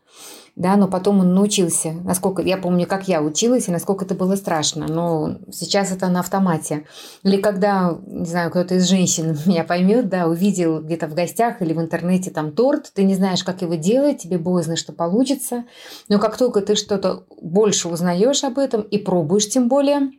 да, 0.57 0.77
но 0.77 0.89
потом 0.89 1.21
он 1.21 1.35
научился. 1.35 1.93
Насколько 1.93 2.41
я 2.41 2.57
помню, 2.57 2.87
как 2.87 3.07
я 3.09 3.21
училась 3.21 3.69
и 3.69 3.71
насколько 3.71 4.07
это 4.07 4.15
было 4.15 4.37
страшно, 4.37 4.87
но 4.89 5.37
сейчас 5.53 5.93
это 5.93 6.09
на 6.09 6.21
автомате. 6.21 6.87
Или 7.23 7.37
когда, 7.37 7.99
не 8.07 8.25
знаю, 8.25 8.51
кто-то 8.51 8.77
из 8.77 8.89
женщин 8.89 9.37
меня 9.47 9.65
поймет, 9.65 10.09
да, 10.09 10.27
увидел 10.27 10.81
где-то 10.81 11.09
в 11.09 11.15
гостях 11.15 11.61
или 11.61 11.75
в 11.75 11.81
интернете 11.81 12.31
там 12.31 12.53
торт, 12.53 12.91
ты 12.95 13.05
не 13.05 13.15
знаешь, 13.15 13.45
как 13.45 13.61
его 13.61 13.75
делать, 13.75 14.23
тебе 14.23 14.39
боязно, 14.39 14.77
что 14.77 14.95
получится, 14.95 15.65
но 16.09 16.19
как 16.19 16.39
только 16.39 16.63
ты 16.63 16.75
что-то 16.75 17.25
больше 17.43 17.89
узнаешь 17.89 18.43
об 18.43 18.59
этом 18.59 18.81
и 18.81 18.97
пробуешь 18.97 19.51
тем 19.51 19.69
более, 19.69 20.11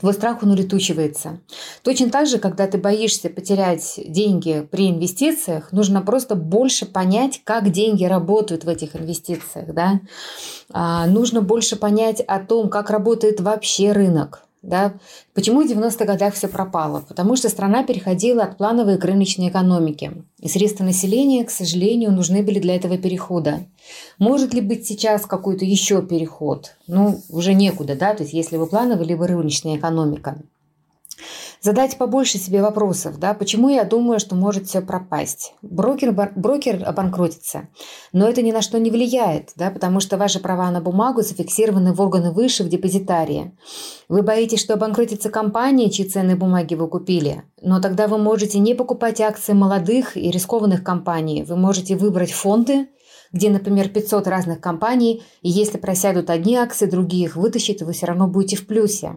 твой 0.00 0.12
страх 0.12 0.42
он 0.42 0.50
улетучивается. 0.50 1.40
Точно 1.82 2.10
так 2.10 2.26
же, 2.26 2.38
когда 2.38 2.66
ты 2.66 2.78
боишься 2.78 3.30
потерять 3.30 3.94
деньги 4.06 4.66
при 4.70 4.90
инвестициях, 4.90 5.72
нужно 5.72 6.02
просто 6.02 6.34
больше 6.34 6.86
понять, 6.86 7.40
как 7.44 7.70
деньги 7.70 8.04
работают 8.04 8.64
в 8.64 8.68
этих 8.68 8.96
инвестициях. 8.96 9.72
Да? 9.72 10.00
А, 10.70 11.06
нужно 11.06 11.40
больше 11.40 11.76
понять 11.76 12.20
о 12.20 12.38
том, 12.40 12.68
как 12.68 12.90
работает 12.90 13.40
вообще 13.40 13.92
рынок. 13.92 14.42
Да? 14.64 14.94
Почему 15.34 15.62
в 15.62 15.70
90-х 15.70 16.04
годах 16.06 16.34
все 16.34 16.48
пропало? 16.48 17.04
Потому 17.06 17.36
что 17.36 17.50
страна 17.50 17.84
переходила 17.84 18.44
от 18.44 18.56
плановой 18.56 18.96
к 18.96 19.04
рыночной 19.04 19.48
экономике. 19.48 20.12
И 20.40 20.48
средства 20.48 20.84
населения, 20.84 21.44
к 21.44 21.50
сожалению, 21.50 22.12
нужны 22.12 22.42
были 22.42 22.58
для 22.58 22.74
этого 22.76 22.96
перехода. 22.96 23.66
Может 24.18 24.54
ли 24.54 24.62
быть 24.62 24.86
сейчас 24.86 25.26
какой-то 25.26 25.66
еще 25.66 26.00
переход? 26.00 26.76
Ну, 26.86 27.20
уже 27.28 27.52
некуда, 27.52 27.94
да? 27.94 28.14
То 28.14 28.22
есть 28.22 28.32
если 28.32 28.56
вы 28.56 28.66
плановая, 28.66 29.04
либо 29.04 29.26
рыночная 29.26 29.76
экономика 29.76 30.38
задать 31.64 31.96
побольше 31.96 32.36
себе 32.36 32.60
вопросов, 32.60 33.18
да, 33.18 33.32
почему 33.32 33.70
я 33.70 33.84
думаю, 33.84 34.20
что 34.20 34.34
может 34.34 34.66
все 34.66 34.82
пропасть. 34.82 35.54
Брокер, 35.62 36.12
брокер 36.12 36.84
обанкротится, 36.86 37.68
но 38.12 38.28
это 38.28 38.42
ни 38.42 38.52
на 38.52 38.60
что 38.60 38.78
не 38.78 38.90
влияет, 38.90 39.52
да, 39.56 39.70
потому 39.70 40.00
что 40.00 40.18
ваши 40.18 40.40
права 40.40 40.70
на 40.70 40.82
бумагу 40.82 41.22
зафиксированы 41.22 41.94
в 41.94 42.02
органы 42.02 42.32
выше, 42.32 42.64
в 42.64 42.68
депозитарии. 42.68 43.56
Вы 44.10 44.20
боитесь, 44.20 44.60
что 44.60 44.74
обанкротится 44.74 45.30
компания, 45.30 45.90
чьи 45.90 46.04
ценные 46.04 46.36
бумаги 46.36 46.74
вы 46.74 46.86
купили, 46.86 47.44
но 47.62 47.80
тогда 47.80 48.08
вы 48.08 48.18
можете 48.18 48.58
не 48.58 48.74
покупать 48.74 49.22
акции 49.22 49.54
молодых 49.54 50.18
и 50.18 50.30
рискованных 50.30 50.84
компаний, 50.84 51.44
вы 51.44 51.56
можете 51.56 51.96
выбрать 51.96 52.32
фонды, 52.32 52.88
где, 53.32 53.48
например, 53.48 53.88
500 53.88 54.26
разных 54.26 54.60
компаний, 54.60 55.22
и 55.40 55.48
если 55.48 55.78
просядут 55.78 56.28
одни 56.28 56.56
акции, 56.56 56.84
другие 56.84 57.24
их 57.24 57.36
вы 57.36 57.50
все 57.50 58.06
равно 58.06 58.26
будете 58.26 58.56
в 58.56 58.66
плюсе. 58.66 59.16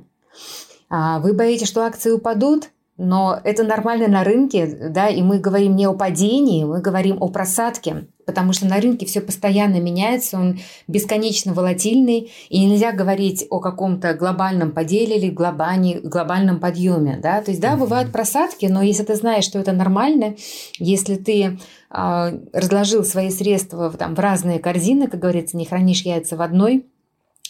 А 0.89 1.19
вы 1.19 1.33
боитесь, 1.33 1.67
что 1.67 1.85
акции 1.85 2.11
упадут? 2.11 2.69
Но 2.99 3.39
это 3.43 3.63
нормально 3.63 4.07
на 4.07 4.23
рынке, 4.23 4.65
да, 4.89 5.07
и 5.07 5.21
мы 5.21 5.37
говорим 5.37 5.75
не 5.75 5.85
о 5.85 5.93
падении, 5.93 6.63
мы 6.63 6.81
говорим 6.81 7.17
о 7.21 7.27
просадке, 7.27 8.07
потому 8.25 8.53
что 8.53 8.65
на 8.65 8.81
рынке 8.81 9.05
все 9.05 9.21
постоянно 9.21 9.79
меняется, 9.79 10.39
он 10.39 10.59
бесконечно 10.87 11.53
волатильный, 11.53 12.31
и 12.49 12.65
нельзя 12.65 12.91
говорить 12.91 13.45
о 13.51 13.59
каком-то 13.59 14.15
глобальном 14.15 14.71
поделе 14.71 15.17
или 15.17 15.29
глобальне, 15.29 15.99
глобальном 15.99 16.59
подъеме, 16.59 17.19
да, 17.21 17.39
то 17.43 17.51
есть, 17.51 17.61
да, 17.61 17.77
бывают 17.77 18.11
просадки, 18.11 18.65
но 18.65 18.81
если 18.81 19.03
ты 19.03 19.13
знаешь, 19.13 19.43
что 19.43 19.59
это 19.59 19.73
нормально, 19.73 20.35
если 20.79 21.17
ты 21.17 21.59
э, 21.91 22.39
разложил 22.51 23.03
свои 23.03 23.29
средства 23.29 23.91
там, 23.91 24.15
в 24.15 24.19
разные 24.19 24.57
корзины, 24.57 25.07
как 25.07 25.19
говорится, 25.19 25.55
не 25.55 25.65
хранишь 25.65 26.01
яйца 26.01 26.35
в 26.35 26.41
одной, 26.41 26.87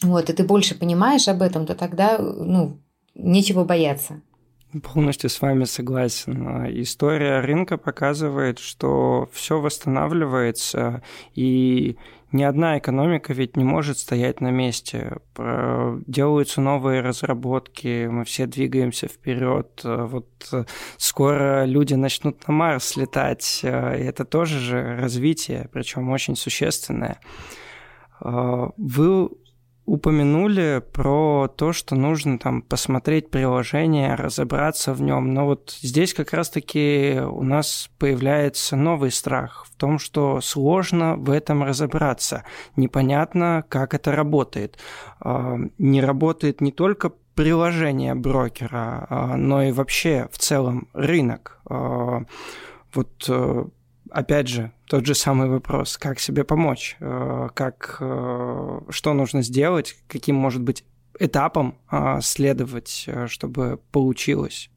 вот, 0.01 0.29
и 0.29 0.33
ты 0.33 0.43
больше 0.43 0.77
понимаешь 0.77 1.29
об 1.29 1.41
этом, 1.41 1.65
то 1.65 1.73
тогда, 1.73 2.17
ну, 2.19 2.79
нечего 3.17 3.63
бояться. 3.63 4.21
Полностью 4.83 5.29
с 5.29 5.41
вами 5.41 5.63
согласен. 5.63 6.67
История 6.81 7.39
рынка 7.39 7.77
показывает, 7.77 8.59
что 8.59 9.29
все 9.31 9.61
восстанавливается, 9.61 11.01
и 11.33 11.97
ни 12.33 12.43
одна 12.43 12.77
экономика 12.77 13.31
ведь 13.31 13.55
не 13.55 13.63
может 13.63 13.97
стоять 13.97 14.41
на 14.41 14.51
месте. 14.51 15.19
Делаются 15.37 16.59
новые 16.59 16.99
разработки, 16.99 18.07
мы 18.07 18.25
все 18.25 18.45
двигаемся 18.45 19.07
вперед. 19.07 19.81
Вот 19.83 20.27
скоро 20.97 21.63
люди 21.63 21.93
начнут 21.93 22.45
на 22.45 22.53
Марс 22.53 22.97
летать, 22.97 23.61
и 23.63 23.67
это 23.67 24.25
тоже 24.25 24.59
же 24.59 24.97
развитие, 24.99 25.69
причем 25.71 26.09
очень 26.09 26.35
существенное. 26.35 27.21
Вы 28.19 29.29
упомянули 29.87 30.83
про 30.91 31.47
то, 31.47 31.71
что 31.71 31.95
нужно 31.95 32.37
там 32.37 32.61
посмотреть 32.61 33.31
приложение, 33.31 34.15
разобраться 34.15 34.93
в 34.93 35.01
нем. 35.01 35.33
Но 35.33 35.45
вот 35.45 35.77
здесь 35.81 36.13
как 36.13 36.33
раз-таки 36.33 37.21
у 37.21 37.41
нас 37.41 37.89
появляется 37.97 38.75
новый 38.75 39.11
страх 39.11 39.65
в 39.65 39.75
том, 39.77 39.97
что 39.97 40.41
сложно 40.41 41.15
в 41.15 41.31
этом 41.31 41.63
разобраться. 41.63 42.43
Непонятно, 42.75 43.63
как 43.69 43.93
это 43.93 44.11
работает. 44.11 44.77
А, 45.21 45.57
не 45.77 46.01
работает 46.01 46.59
не 46.59 46.73
только 46.73 47.13
приложение 47.33 48.13
брокера, 48.13 49.07
а, 49.09 49.37
но 49.37 49.63
и 49.63 49.71
вообще 49.71 50.27
в 50.33 50.37
целом 50.37 50.89
рынок. 50.93 51.61
А, 51.69 52.23
вот 52.93 53.25
э, 53.29 53.65
опять 54.11 54.47
же, 54.47 54.71
тот 54.87 55.05
же 55.05 55.15
самый 55.15 55.49
вопрос, 55.49 55.97
как 55.97 56.19
себе 56.19 56.43
помочь, 56.43 56.97
э, 56.99 57.49
как, 57.53 57.97
э, 57.99 58.81
что 58.89 59.13
нужно 59.13 59.41
сделать, 59.41 59.95
каким 60.07 60.35
может 60.35 60.61
быть 60.61 60.83
этапом 61.19 61.77
э, 61.91 62.19
следовать, 62.21 63.07
чтобы 63.27 63.79
получилось. 63.91 64.69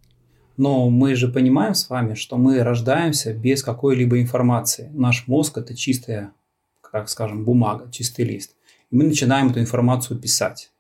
Но 0.57 0.91
мы 0.91 1.15
же 1.15 1.29
понимаем 1.29 1.75
с 1.75 1.89
вами, 1.89 2.15
что 2.15 2.37
мы 2.37 2.63
рождаемся 2.63 3.33
без 3.33 3.63
какой-либо 3.63 4.21
информации. 4.21 4.91
Наш 4.93 5.27
мозг– 5.27 5.57
это 5.59 5.75
чистая, 5.75 6.33
как 6.83 7.09
скажем, 7.09 7.45
бумага, 7.45 7.91
чистый 7.91 8.27
лист. 8.27 8.57
И 8.91 8.97
мы 8.97 9.05
начинаем 9.05 9.49
эту 9.49 9.61
информацию 9.61 10.21
писать, 10.21 10.71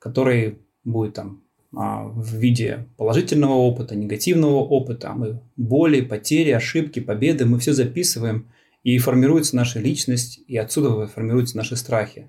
который 0.00 0.58
будет 0.82 1.14
там 1.14 1.43
а, 1.43 1.43
в 1.76 2.34
виде 2.34 2.86
положительного 2.96 3.54
опыта, 3.54 3.96
негативного 3.96 4.56
опыта. 4.56 5.12
Мы 5.14 5.40
боли, 5.56 6.00
потери, 6.00 6.50
ошибки, 6.50 7.00
победы, 7.00 7.44
мы 7.46 7.58
все 7.58 7.72
записываем, 7.72 8.48
и 8.82 8.98
формируется 8.98 9.56
наша 9.56 9.80
личность, 9.80 10.40
и 10.46 10.56
отсюда 10.56 11.06
формируются 11.06 11.56
наши 11.56 11.76
страхи. 11.76 12.28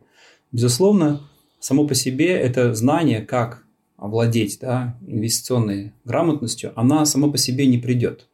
Безусловно, 0.52 1.22
само 1.60 1.86
по 1.88 1.96
себе 1.96 2.38
это 2.38 2.74
знание, 2.74 3.22
как 3.22 3.66
овладеть 3.98 4.60
да, 4.62 4.98
инвестиционной 5.06 5.94
грамотностью, 6.06 6.72
она 6.76 7.06
само 7.06 7.32
по 7.32 7.38
себе 7.38 7.66
не 7.68 7.78
придет. 7.78 8.28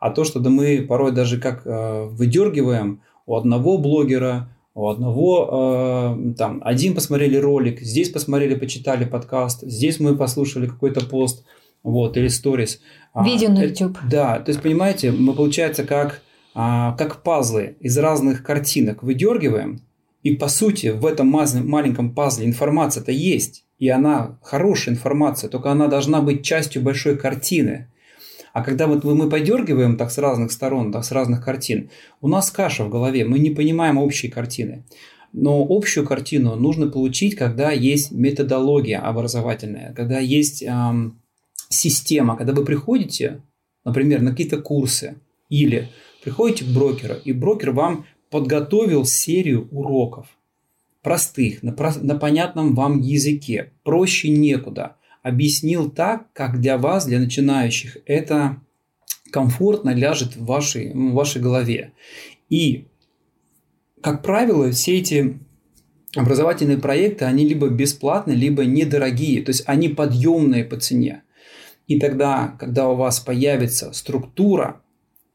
А 0.00 0.10
то, 0.10 0.24
что 0.24 0.40
да 0.40 0.50
мы 0.50 0.84
порой 0.86 1.12
даже 1.12 1.40
как 1.40 1.66
э, 1.66 2.04
выдергиваем 2.04 3.02
у 3.26 3.36
одного 3.36 3.78
блогера, 3.78 4.53
у 4.74 4.88
одного 4.88 6.16
э, 6.18 6.34
там 6.36 6.60
один 6.64 6.94
посмотрели 6.94 7.36
ролик, 7.36 7.80
здесь 7.80 8.10
посмотрели, 8.10 8.56
почитали 8.56 9.04
подкаст, 9.04 9.62
здесь 9.62 10.00
мы 10.00 10.16
послушали 10.16 10.66
какой-то 10.66 11.06
пост, 11.06 11.44
вот, 11.84 12.16
или 12.16 12.28
сторис. 12.28 12.80
А, 13.12 13.24
Видео 13.24 13.50
на 13.50 13.62
YouTube. 13.62 13.98
Это, 13.98 14.08
да, 14.10 14.38
то 14.40 14.50
есть, 14.50 14.60
понимаете, 14.60 15.12
мы, 15.12 15.34
получается, 15.34 15.84
как, 15.84 16.22
а, 16.54 16.92
как 16.96 17.22
пазлы 17.22 17.76
из 17.78 17.96
разных 17.98 18.42
картинок 18.42 19.02
выдергиваем, 19.02 19.80
и, 20.24 20.34
по 20.34 20.48
сути, 20.48 20.88
в 20.88 21.06
этом 21.06 21.28
маленьком 21.28 22.14
пазле 22.14 22.46
информация-то 22.46 23.12
есть, 23.12 23.66
и 23.78 23.88
она 23.90 24.38
хорошая 24.42 24.94
информация, 24.94 25.50
только 25.50 25.70
она 25.70 25.86
должна 25.86 26.22
быть 26.22 26.42
частью 26.42 26.82
большой 26.82 27.16
картины. 27.16 27.92
А 28.54 28.62
когда 28.62 28.86
вот 28.86 29.02
мы 29.02 29.28
подергиваем 29.28 29.96
так 29.96 30.12
с 30.12 30.18
разных 30.18 30.52
сторон, 30.52 30.92
так 30.92 31.04
с 31.04 31.10
разных 31.10 31.44
картин, 31.44 31.90
у 32.20 32.28
нас 32.28 32.52
каша 32.52 32.84
в 32.84 32.88
голове, 32.88 33.24
мы 33.24 33.40
не 33.40 33.50
понимаем 33.50 33.98
общей 33.98 34.28
картины. 34.28 34.84
Но 35.32 35.66
общую 35.68 36.06
картину 36.06 36.54
нужно 36.54 36.86
получить, 36.86 37.34
когда 37.34 37.72
есть 37.72 38.12
методология 38.12 39.00
образовательная, 39.00 39.92
когда 39.92 40.20
есть 40.20 40.62
эм, 40.62 41.20
система, 41.68 42.36
когда 42.36 42.52
вы 42.52 42.64
приходите, 42.64 43.42
например, 43.84 44.22
на 44.22 44.30
какие-то 44.30 44.58
курсы 44.58 45.16
или 45.48 45.88
приходите 46.22 46.64
к 46.64 46.68
брокеру, 46.68 47.14
и 47.24 47.32
брокер 47.32 47.72
вам 47.72 48.06
подготовил 48.30 49.04
серию 49.04 49.66
уроков 49.72 50.28
простых, 51.02 51.64
на, 51.64 51.74
на 52.02 52.14
понятном 52.14 52.76
вам 52.76 53.00
языке, 53.00 53.72
проще 53.82 54.28
некуда– 54.28 54.94
объяснил 55.24 55.90
так, 55.90 56.32
как 56.34 56.60
для 56.60 56.76
вас, 56.76 57.06
для 57.06 57.18
начинающих, 57.18 57.96
это 58.04 58.58
комфортно 59.32 59.90
ляжет 59.90 60.36
в 60.36 60.44
вашей, 60.44 60.92
в 60.92 61.12
вашей 61.14 61.40
голове. 61.40 61.92
И, 62.50 62.86
как 64.02 64.22
правило, 64.22 64.70
все 64.70 64.98
эти 64.98 65.40
образовательные 66.14 66.76
проекты, 66.76 67.24
они 67.24 67.48
либо 67.48 67.68
бесплатные, 67.68 68.36
либо 68.36 68.66
недорогие, 68.66 69.42
то 69.42 69.50
есть 69.50 69.64
они 69.66 69.88
подъемные 69.88 70.62
по 70.62 70.76
цене. 70.76 71.22
И 71.88 71.98
тогда, 71.98 72.54
когда 72.60 72.88
у 72.90 72.94
вас 72.94 73.18
появится 73.18 73.92
структура, 73.92 74.82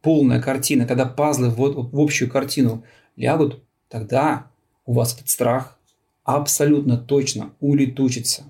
полная 0.04 0.40
картина, 0.40 0.86
когда 0.86 1.06
пазлы 1.06 1.50
в, 1.50 1.58
в 1.58 2.00
общую 2.00 2.30
картину 2.30 2.84
лягут, 3.16 3.64
тогда 3.90 4.52
у 4.86 4.94
вас 4.94 5.16
этот 5.16 5.30
страх 5.30 5.80
абсолютно 6.24 6.98
точно 6.98 7.54
улетучится. 7.60 8.44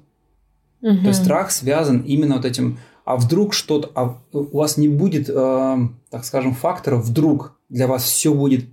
Угу. 0.81 1.01
То 1.01 1.07
есть 1.07 1.23
страх 1.23 1.51
связан 1.51 2.01
именно 2.01 2.35
вот 2.35 2.45
этим, 2.45 2.79
а 3.05 3.17
вдруг 3.17 3.53
что-то, 3.53 3.89
а 3.95 4.17
у 4.33 4.57
вас 4.57 4.77
не 4.77 4.87
будет, 4.87 5.29
э, 5.29 5.77
так 6.09 6.25
скажем, 6.25 6.53
фактора 6.53 6.97
вдруг 6.97 7.59
для 7.69 7.87
вас 7.87 8.03
все 8.03 8.33
будет 8.33 8.65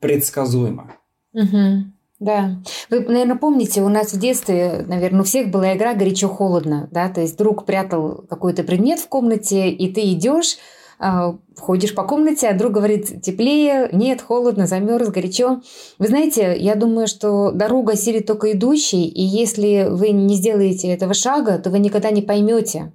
предсказуемо. 0.00 0.92
Угу. 1.32 1.84
Да. 2.20 2.58
Вы, 2.90 3.00
наверное, 3.00 3.36
помните, 3.36 3.82
у 3.82 3.88
нас 3.88 4.12
в 4.12 4.18
детстве, 4.18 4.84
наверное, 4.86 5.20
у 5.20 5.24
всех 5.24 5.50
была 5.50 5.76
игра 5.76 5.94
горячо-холодно, 5.94 6.88
да, 6.90 7.08
то 7.08 7.20
есть 7.20 7.38
друг 7.38 7.64
прятал 7.64 8.24
какой-то 8.28 8.64
предмет 8.64 8.98
в 8.98 9.08
комнате, 9.08 9.70
и 9.70 9.92
ты 9.92 10.12
идешь, 10.12 10.56
ходишь 11.56 11.94
по 11.94 12.02
комнате, 12.02 12.48
а 12.48 12.58
друг 12.58 12.72
говорит 12.72 13.22
теплее, 13.22 13.88
нет, 13.92 14.20
холодно, 14.20 14.66
замерз, 14.66 15.08
горячо. 15.08 15.60
Вы 15.98 16.08
знаете, 16.08 16.56
я 16.58 16.74
думаю, 16.74 17.06
что 17.06 17.52
дорога 17.52 17.96
силит 17.96 18.26
только 18.26 18.52
идущий, 18.52 19.06
и 19.06 19.22
если 19.22 19.86
вы 19.88 20.10
не 20.10 20.34
сделаете 20.34 20.88
этого 20.88 21.14
шага, 21.14 21.58
то 21.58 21.70
вы 21.70 21.78
никогда 21.78 22.10
не 22.10 22.22
поймете, 22.22 22.92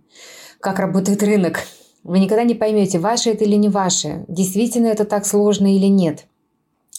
как 0.60 0.80
работает 0.80 1.24
рынок. 1.24 1.60
Вы 2.04 2.20
никогда 2.20 2.44
не 2.44 2.56
поймете, 2.56 3.00
ваше 3.00 3.30
это 3.30 3.46
или 3.46 3.56
не 3.56 3.70
ваше, 3.70 4.26
действительно 4.28 4.88
это 4.88 5.06
так 5.06 5.26
сложно 5.26 5.74
или 5.74 5.88
нет. 5.88 6.26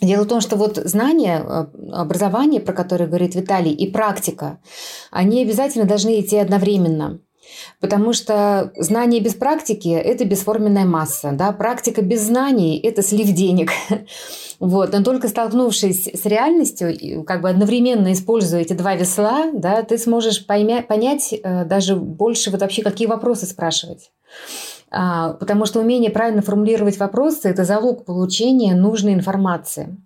Дело 0.00 0.24
в 0.24 0.28
том, 0.28 0.40
что 0.40 0.56
вот 0.56 0.76
знания, 0.76 1.38
а, 1.38 1.70
образование, 1.92 2.60
про 2.60 2.72
которое 2.72 3.06
говорит 3.06 3.34
Виталий, 3.34 3.72
и 3.72 3.90
практика, 3.90 4.58
они 5.10 5.42
обязательно 5.42 5.84
должны 5.84 6.20
идти 6.20 6.36
одновременно. 6.36 7.20
Потому 7.80 8.12
что 8.12 8.72
знание 8.76 9.20
без 9.20 9.34
практики– 9.34 9.88
это 9.88 10.24
бесформенная 10.24 10.84
масса. 10.84 11.30
Да? 11.32 11.52
Практика 11.52 12.02
без 12.02 12.22
знаний– 12.22 12.78
это 12.82 13.02
слив 13.02 13.28
денег. 13.30 13.70
Вот. 14.60 14.92
Но 14.92 15.02
только 15.02 15.28
столкнувшись 15.28 16.06
с 16.06 16.24
реальностью, 16.26 17.24
как 17.24 17.42
бы 17.42 17.50
одновременно 17.50 18.12
используя 18.12 18.60
эти 18.60 18.72
два 18.72 18.94
весла, 18.94 19.50
да, 19.52 19.82
ты 19.82 19.98
сможешь 19.98 20.46
поймя- 20.48 20.82
понять 20.82 21.32
э, 21.34 21.64
даже 21.64 21.96
больше 21.96 22.52
вот 22.52 22.60
вообще, 22.60 22.82
какие 22.82 23.08
вопросы 23.08 23.46
спрашивать. 23.46 24.12
А, 24.90 25.32
потому 25.34 25.66
что 25.66 25.80
умение 25.80 26.10
правильно 26.10 26.40
формулировать 26.40 26.98
вопросы– 26.98 27.48
это 27.50 27.64
залог 27.64 28.04
получения 28.04 28.74
нужной 28.76 29.14
информации. 29.14 29.96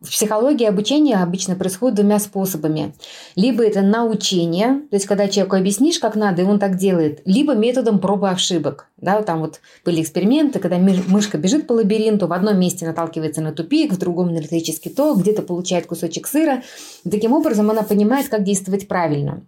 В 0.00 0.10
психологии 0.10 0.64
обучение 0.64 1.16
обычно 1.16 1.56
происходит 1.56 1.96
двумя 1.96 2.20
способами. 2.20 2.94
Либо 3.34 3.64
это 3.64 3.82
научение, 3.82 4.82
то 4.90 4.94
есть 4.94 5.06
когда 5.06 5.26
человеку 5.26 5.56
объяснишь, 5.56 5.98
как 5.98 6.14
надо, 6.14 6.42
и 6.42 6.44
он 6.44 6.60
так 6.60 6.76
делает, 6.76 7.20
либо 7.24 7.56
методом 7.56 7.98
пробы 7.98 8.30
ошибок. 8.30 8.86
Да, 8.96 9.20
там 9.22 9.40
вот 9.40 9.60
были 9.84 10.00
эксперименты, 10.00 10.60
когда 10.60 10.78
мышка 10.78 11.36
бежит 11.36 11.66
по 11.66 11.72
лабиринту, 11.72 12.28
в 12.28 12.32
одном 12.32 12.60
месте 12.60 12.86
наталкивается 12.86 13.40
на 13.40 13.50
тупик, 13.50 13.92
в 13.92 13.98
другом 13.98 14.32
на 14.32 14.38
электрический 14.38 14.90
ток, 14.90 15.18
где-то 15.18 15.42
получает 15.42 15.86
кусочек 15.86 16.28
сыра. 16.28 16.62
И 17.02 17.10
таким 17.10 17.32
образом 17.32 17.68
она 17.68 17.82
понимает, 17.82 18.28
как 18.28 18.44
действовать 18.44 18.86
правильно. 18.86 19.42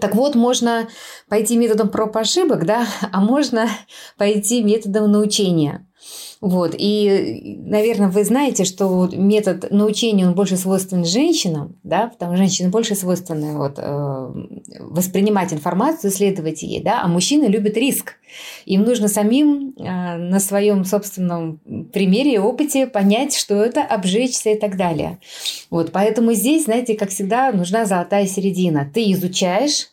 Так 0.00 0.16
вот, 0.16 0.34
можно 0.34 0.88
пойти 1.28 1.56
методом 1.56 1.90
проб 1.90 2.16
ошибок, 2.16 2.66
да, 2.66 2.86
а 3.12 3.20
можно 3.20 3.68
пойти 4.18 4.64
методом 4.64 5.12
научения. 5.12 5.86
Вот. 6.46 6.76
И, 6.78 7.58
наверное, 7.64 8.08
вы 8.08 8.22
знаете, 8.22 8.64
что 8.64 9.10
метод 9.12 9.72
научения, 9.72 10.28
он 10.28 10.34
больше 10.34 10.56
свойственен 10.56 11.04
женщинам, 11.04 11.74
да, 11.82 12.06
потому 12.06 12.34
что 12.34 12.38
женщины 12.44 12.68
больше 12.68 12.94
свойственны 12.94 13.56
вот, 13.56 13.74
э, 13.78 14.32
воспринимать 14.78 15.52
информацию, 15.52 16.12
исследовать 16.12 16.62
ей, 16.62 16.80
да, 16.80 17.02
а 17.02 17.08
мужчины 17.08 17.46
любят 17.46 17.76
риск. 17.76 18.12
Им 18.64 18.82
нужно 18.82 19.08
самим 19.08 19.74
э, 19.76 19.82
на 19.82 20.38
своем 20.38 20.84
собственном 20.84 21.58
примере 21.92 22.34
и 22.34 22.38
опыте 22.38 22.86
понять, 22.86 23.34
что 23.34 23.56
это, 23.56 23.82
обжечься 23.82 24.50
и 24.50 24.56
так 24.56 24.76
далее. 24.76 25.18
Вот. 25.68 25.90
Поэтому 25.90 26.32
здесь, 26.32 26.66
знаете, 26.66 26.94
как 26.94 27.08
всегда, 27.08 27.50
нужна 27.50 27.86
золотая 27.86 28.28
середина. 28.28 28.88
Ты 28.94 29.10
изучаешь, 29.10 29.88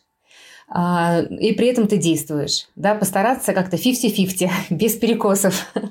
и 0.68 1.52
при 1.52 1.68
этом 1.68 1.86
ты 1.86 1.98
действуешь. 1.98 2.68
Да, 2.74 2.94
постараться 2.94 3.52
как-то 3.52 3.76
50-50, 3.76 4.50
без 4.70 4.94
перекосов. 4.94 5.70
Mm-hmm. 5.74 5.90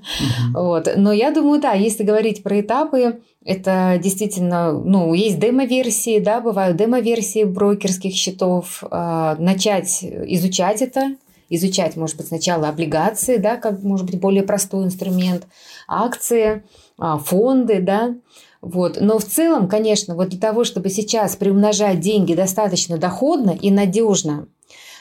Вот. 0.53 0.89
Но 0.97 1.13
я 1.13 1.31
думаю, 1.31 1.61
да, 1.61 1.73
если 1.73 2.03
говорить 2.03 2.43
про 2.43 2.59
этапы, 2.59 3.21
это 3.45 3.99
действительно, 4.01 4.71
ну, 4.71 5.13
есть 5.13 5.39
демо-версии, 5.39 6.19
да, 6.19 6.41
бывают 6.41 6.77
демо-версии 6.77 7.43
брокерских 7.43 8.13
счетов. 8.13 8.83
А, 8.89 9.35
начать 9.37 10.03
изучать 10.03 10.81
это, 10.81 11.15
изучать, 11.49 11.95
может 11.95 12.17
быть, 12.17 12.27
сначала 12.27 12.69
облигации, 12.69 13.37
да, 13.37 13.57
как, 13.57 13.83
может 13.83 14.05
быть, 14.05 14.19
более 14.19 14.43
простой 14.43 14.85
инструмент, 14.85 15.45
акции, 15.87 16.63
а, 16.97 17.17
фонды, 17.17 17.79
да, 17.81 18.15
вот. 18.63 18.97
Но 19.01 19.19
в 19.19 19.25
целом, 19.25 19.67
конечно, 19.67 20.15
вот 20.15 20.29
для 20.29 20.39
того, 20.39 20.63
чтобы 20.63 20.89
сейчас 20.89 21.35
приумножать 21.35 21.99
деньги 21.99 22.33
достаточно 22.33 22.97
доходно 22.97 23.49
и 23.49 23.69
надежно, 23.69 24.47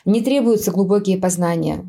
не 0.04 0.20
требуются 0.20 0.72
глубокие 0.72 1.16
познания. 1.16 1.88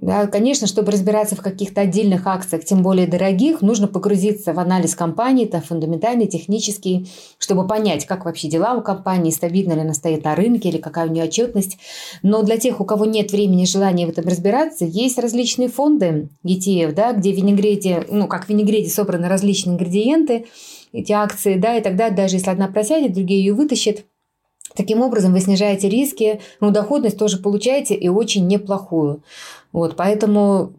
Да, 0.00 0.26
конечно, 0.26 0.66
чтобы 0.66 0.92
разбираться 0.92 1.36
в 1.36 1.42
каких-то 1.42 1.82
отдельных 1.82 2.26
акциях, 2.26 2.64
тем 2.64 2.82
более 2.82 3.06
дорогих, 3.06 3.60
нужно 3.60 3.86
погрузиться 3.86 4.54
в 4.54 4.58
анализ 4.58 4.94
компании, 4.94 5.44
там, 5.44 5.60
фундаментальный, 5.60 6.26
технический, 6.26 7.10
чтобы 7.38 7.66
понять, 7.66 8.06
как 8.06 8.24
вообще 8.24 8.48
дела 8.48 8.74
у 8.74 8.82
компании, 8.82 9.30
стабильно 9.30 9.74
ли 9.74 9.80
она 9.80 9.92
стоит 9.92 10.24
на 10.24 10.34
рынке 10.34 10.70
или 10.70 10.78
какая 10.78 11.06
у 11.06 11.12
нее 11.12 11.24
отчетность. 11.24 11.76
Но 12.22 12.42
для 12.42 12.56
тех, 12.56 12.80
у 12.80 12.84
кого 12.86 13.04
нет 13.04 13.30
времени 13.30 13.64
и 13.64 13.66
желания 13.66 14.06
в 14.06 14.10
этом 14.10 14.24
разбираться, 14.26 14.86
есть 14.86 15.18
различные 15.18 15.68
фонды 15.68 16.30
ETF, 16.46 16.92
да, 16.92 17.12
где 17.12 17.32
в 17.32 17.36
винегрете, 17.36 18.06
ну, 18.08 18.26
как 18.26 18.46
в 18.46 18.48
винегрете 18.48 18.88
собраны 18.88 19.28
различные 19.28 19.74
ингредиенты, 19.74 20.46
эти 20.92 21.12
акции, 21.12 21.56
да, 21.56 21.76
и 21.76 21.82
тогда 21.82 22.08
даже 22.08 22.36
если 22.36 22.48
одна 22.48 22.68
просядет, 22.68 23.12
другие 23.12 23.40
ее 23.40 23.52
вытащат– 23.52 24.06
Таким 24.74 25.00
образом, 25.00 25.32
вы 25.32 25.40
снижаете 25.40 25.88
риски, 25.88 26.40
но 26.60 26.70
доходность 26.70 27.18
тоже 27.18 27.38
получаете 27.38 27.94
и 27.94 28.08
очень 28.08 28.46
неплохую. 28.46 29.22
Вот, 29.72 29.96
поэтому 29.96 30.74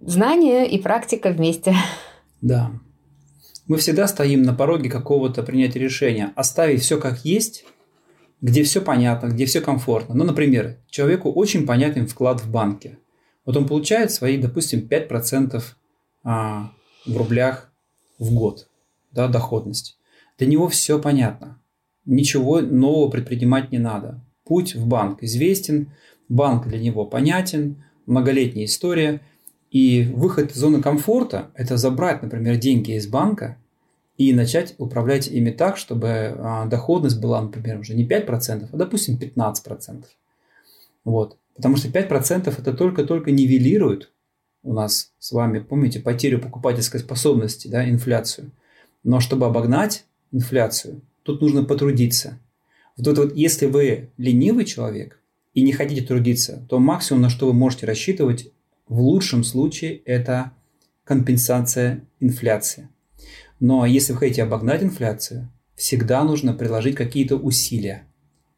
знания 0.00 0.64
и 0.64 0.78
практика 0.78 1.30
вместе. 1.30 1.74
Да. 2.40 2.70
Мы 3.66 3.78
всегда 3.78 4.06
стоим 4.06 4.42
на 4.42 4.54
пороге 4.54 4.90
какого-то 4.90 5.42
принятия 5.42 5.78
решения. 5.78 6.32
Оставить 6.36 6.82
все 6.82 7.00
как 7.00 7.24
есть, 7.24 7.64
где 8.40 8.62
все 8.62 8.80
понятно, 8.80 9.28
где 9.28 9.46
все 9.46 9.60
комфортно. 9.60 10.14
Ну, 10.14 10.24
например, 10.24 10.78
человеку 10.88 11.32
очень 11.32 11.66
понятен 11.66 12.06
вклад 12.06 12.42
в 12.42 12.50
банке. 12.50 12.98
Вот 13.46 13.56
он 13.56 13.66
получает 13.66 14.12
свои, 14.12 14.36
допустим, 14.36 14.86
5% 14.88 15.62
а, 16.24 16.72
в 17.06 17.16
рублях 17.16 17.72
в 18.18 18.32
год 18.32 18.68
да, 19.12 19.28
доходность. 19.28 19.98
Для 20.38 20.46
него 20.46 20.68
все 20.68 20.98
понятно 21.00 21.58
ничего 22.06 22.60
нового 22.60 23.10
предпринимать 23.10 23.72
не 23.72 23.78
надо. 23.78 24.20
Путь 24.44 24.74
в 24.74 24.86
банк 24.86 25.22
известен, 25.22 25.92
банк 26.28 26.66
для 26.66 26.78
него 26.78 27.06
понятен, 27.06 27.84
многолетняя 28.06 28.66
история. 28.66 29.20
И 29.70 30.04
выход 30.14 30.52
из 30.52 30.56
зоны 30.56 30.80
комфорта– 30.82 31.50
это 31.54 31.76
забрать, 31.76 32.22
например, 32.22 32.56
деньги 32.56 32.92
из 32.92 33.08
банка 33.08 33.56
и 34.16 34.32
начать 34.32 34.74
управлять 34.78 35.26
ими 35.26 35.50
так, 35.50 35.76
чтобы 35.76 36.36
а, 36.38 36.66
доходность 36.66 37.20
была, 37.20 37.42
например, 37.42 37.80
уже 37.80 37.94
не 37.94 38.06
5%, 38.06 38.68
а, 38.70 38.76
допустим, 38.76 39.18
15%. 39.18 40.04
Вот. 41.04 41.36
Потому 41.56 41.76
что 41.76 41.88
5% 41.88 42.54
это 42.56 42.72
только-только 42.72 43.32
нивелирует 43.32 44.12
у 44.62 44.72
нас 44.72 45.12
с 45.18 45.32
вами, 45.32 45.58
помните, 45.58 45.98
потерю 46.00 46.40
покупательской 46.40 47.00
способности, 47.00 47.66
да, 47.66 47.88
инфляцию. 47.88 48.52
Но 49.02 49.18
чтобы 49.18 49.46
обогнать 49.46 50.04
инфляцию– 50.30 51.02
тут 51.24 51.40
нужно 51.40 51.64
потрудиться. 51.64 52.38
Вот, 52.96 53.18
вот, 53.18 53.34
если 53.34 53.66
вы 53.66 54.10
ленивый 54.16 54.64
человек 54.64 55.20
и 55.52 55.62
не 55.62 55.72
хотите 55.72 56.02
трудиться, 56.02 56.64
то 56.68 56.78
максимум, 56.78 57.22
на 57.22 57.30
что 57.30 57.46
вы 57.46 57.52
можете 57.52 57.86
рассчитывать, 57.86 58.52
в 58.86 59.00
лучшем 59.00 59.42
случае, 59.42 59.96
это 60.04 60.52
компенсация 61.02 62.06
инфляции. 62.20 62.88
Но 63.58 63.86
если 63.86 64.12
вы 64.12 64.20
хотите 64.20 64.42
обогнать 64.42 64.82
инфляцию, 64.82 65.50
всегда 65.74 66.22
нужно 66.22 66.52
приложить 66.52 66.94
какие-то 66.94 67.36
усилия. 67.36 68.06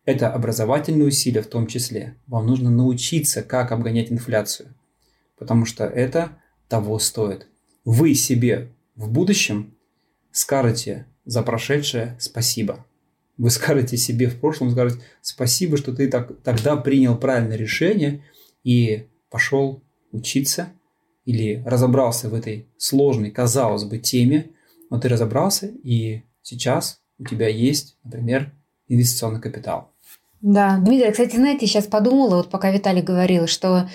Это 0.05 0.31
образовательные 0.31 1.09
усилия 1.09 1.43
в 1.43 1.49
том 1.49 1.67
числе. 1.67 2.17
Вам 2.27 2.47
нужно 2.47 2.71
научиться, 2.71 3.43
как 3.43 3.73
обгонять 3.73 4.13
инфляцию. 4.13 4.75
Потому 5.39 5.65
что 5.65 5.85
это 5.85 6.39
того 6.69 6.99
стоит. 6.99 7.49
Вы 7.85 8.15
себе 8.15 8.73
в 8.95 9.11
будущем 9.11 9.77
скажете, 10.37 11.07
за 11.27 11.43
прошедшее 11.43 12.17
спасибо. 12.19 12.87
Вы 13.37 13.51
скажете 13.51 13.99
себе 13.99 14.29
в 14.29 14.41
прошлом, 14.41 14.71
скажете 14.71 15.03
спасибо, 15.21 15.77
что 15.77 15.93
ты 15.95 16.09
так, 16.09 16.41
тогда 16.43 16.77
принял 16.77 17.19
правильное 17.19 17.57
решение 17.57 18.25
и 18.65 19.09
пошел 19.29 19.83
учиться 20.13 20.69
или 21.27 21.63
разобрался 21.67 22.31
в 22.31 22.35
этой 22.35 22.69
сложной, 22.79 23.31
казалось 23.31 23.85
бы, 23.85 23.99
теме, 23.99 24.51
но 24.89 24.99
ты 24.99 25.09
разобрался, 25.09 25.67
и 25.67 26.23
сейчас 26.41 27.01
у 27.19 27.25
тебя 27.25 27.49
есть, 27.49 27.99
например, 28.05 28.53
инвестиционный 28.89 29.41
капитал. 29.41 29.91
Да, 30.41 30.79
Дмитрий, 30.79 31.11
кстати, 31.11 31.37
знаете, 31.37 31.67
сейчас 31.67 31.87
подумала, 31.87 32.37
вот 32.37 32.51
пока 32.51 32.71
Виталий 32.71 33.03
говорил, 33.03 33.49
что 33.49 33.91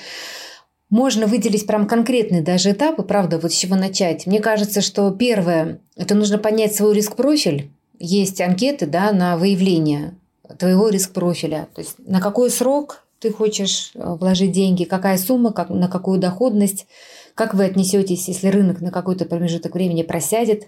можно 0.92 1.26
выделить 1.26 1.66
прям 1.66 1.88
конкретные 1.88 2.42
даже 2.42 2.72
этапы, 2.72 3.02
правда, 3.02 3.40
вот 3.40 3.52
с 3.52 3.56
чего 3.56 3.76
начать. 3.76 4.28
Мне 4.28 4.40
кажется, 4.40 4.82
что 4.82 5.10
первое, 5.10 5.80
это 5.96 6.14
нужно 6.14 6.38
понять 6.38 6.76
свой 6.76 6.94
риск-профиль. 6.94 7.72
Есть 7.98 8.42
анкеты 8.42 8.86
да, 8.86 9.12
на 9.14 9.38
выявление 9.38 10.14
твоего 10.60 10.90
риск-профиля. 10.90 11.70
То 11.74 11.82
есть 11.82 11.96
на 12.06 12.20
какой 12.20 12.50
срок 12.50 13.06
ты 13.20 13.32
хочешь 13.32 13.92
э, 13.96 14.16
вложить 14.20 14.52
деньги, 14.52 14.84
какая 14.84 15.18
сумма, 15.18 15.54
как, 15.54 15.70
на 15.70 15.88
какую 15.88 16.20
доходность, 16.20 16.88
как 17.36 17.54
вы 17.54 17.66
отнесетесь, 17.66 18.28
если 18.28 18.48
рынок 18.48 18.82
на 18.82 18.92
какой-то 18.92 19.26
промежуток 19.26 19.76
времени 19.76 20.04
просядет. 20.04 20.68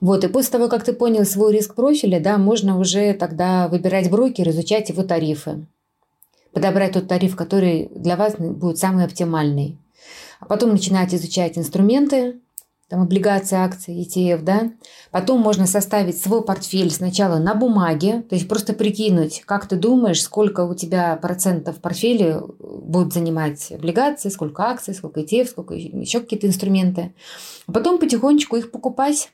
Вот, 0.00 0.24
и 0.24 0.28
после 0.28 0.52
того, 0.52 0.68
как 0.68 0.84
ты 0.84 0.94
понял 0.94 1.26
свой 1.26 1.52
риск 1.52 1.74
профиля, 1.74 2.18
да, 2.18 2.38
можно 2.38 2.78
уже 2.78 3.12
тогда 3.12 3.68
выбирать 3.68 4.10
брокер, 4.10 4.48
изучать 4.48 4.88
его 4.88 5.02
тарифы 5.02 5.66
подобрать 6.52 6.92
тот 6.92 7.08
тариф, 7.08 7.36
который 7.36 7.90
для 7.94 8.16
вас 8.16 8.36
будет 8.36 8.78
самый 8.78 9.04
оптимальный. 9.04 9.78
А 10.40 10.46
потом 10.46 10.70
начинать 10.70 11.14
изучать 11.14 11.58
инструменты, 11.58 12.40
там 12.90 13.02
облигации, 13.02 13.56
акции, 13.56 14.04
ETF, 14.04 14.42
да. 14.42 14.72
Потом 15.12 15.40
можно 15.40 15.66
составить 15.66 16.20
свой 16.20 16.42
портфель 16.42 16.90
сначала 16.90 17.38
на 17.38 17.54
бумаге, 17.54 18.22
то 18.22 18.34
есть 18.34 18.48
просто 18.48 18.72
прикинуть, 18.72 19.42
как 19.46 19.66
ты 19.66 19.76
думаешь, 19.76 20.20
сколько 20.20 20.64
у 20.64 20.74
тебя 20.74 21.16
процентов 21.16 21.76
в 21.76 21.80
портфеле 21.80 22.42
будут 22.58 23.14
занимать 23.14 23.70
облигации, 23.70 24.28
сколько 24.28 24.64
акций, 24.64 24.92
сколько 24.92 25.20
ETF, 25.20 25.46
сколько 25.46 25.74
еще 25.74 26.18
какие-то 26.18 26.48
инструменты. 26.48 27.14
А 27.68 27.72
потом 27.72 27.98
потихонечку 27.98 28.56
их 28.56 28.72
покупать. 28.72 29.30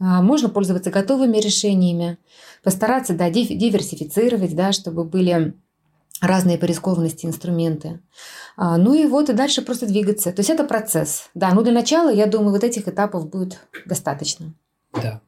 А, 0.00 0.22
можно 0.22 0.48
пользоваться 0.48 0.90
готовыми 0.90 1.36
решениями, 1.36 2.16
постараться 2.62 3.12
да, 3.12 3.28
диверсифицировать, 3.28 4.56
да, 4.56 4.72
чтобы 4.72 5.04
были 5.04 5.54
разные 6.20 6.58
по 6.58 6.64
рискованности 6.64 7.26
инструменты. 7.26 8.00
А, 8.56 8.78
ну 8.78 8.94
и 8.94 9.06
вот 9.06 9.28
и 9.28 9.32
дальше 9.32 9.62
просто 9.62 9.86
двигаться. 9.86 10.32
То 10.32 10.40
есть 10.40 10.50
это 10.50 10.64
процесс. 10.64 11.28
Да, 11.34 11.52
ну 11.52 11.62
для 11.62 11.72
начала, 11.72 12.12
я 12.12 12.26
думаю, 12.26 12.52
вот 12.52 12.64
этих 12.64 12.88
этапов 12.88 13.28
будет 13.28 13.66
достаточно. 13.84 14.54
Да. 14.92 15.20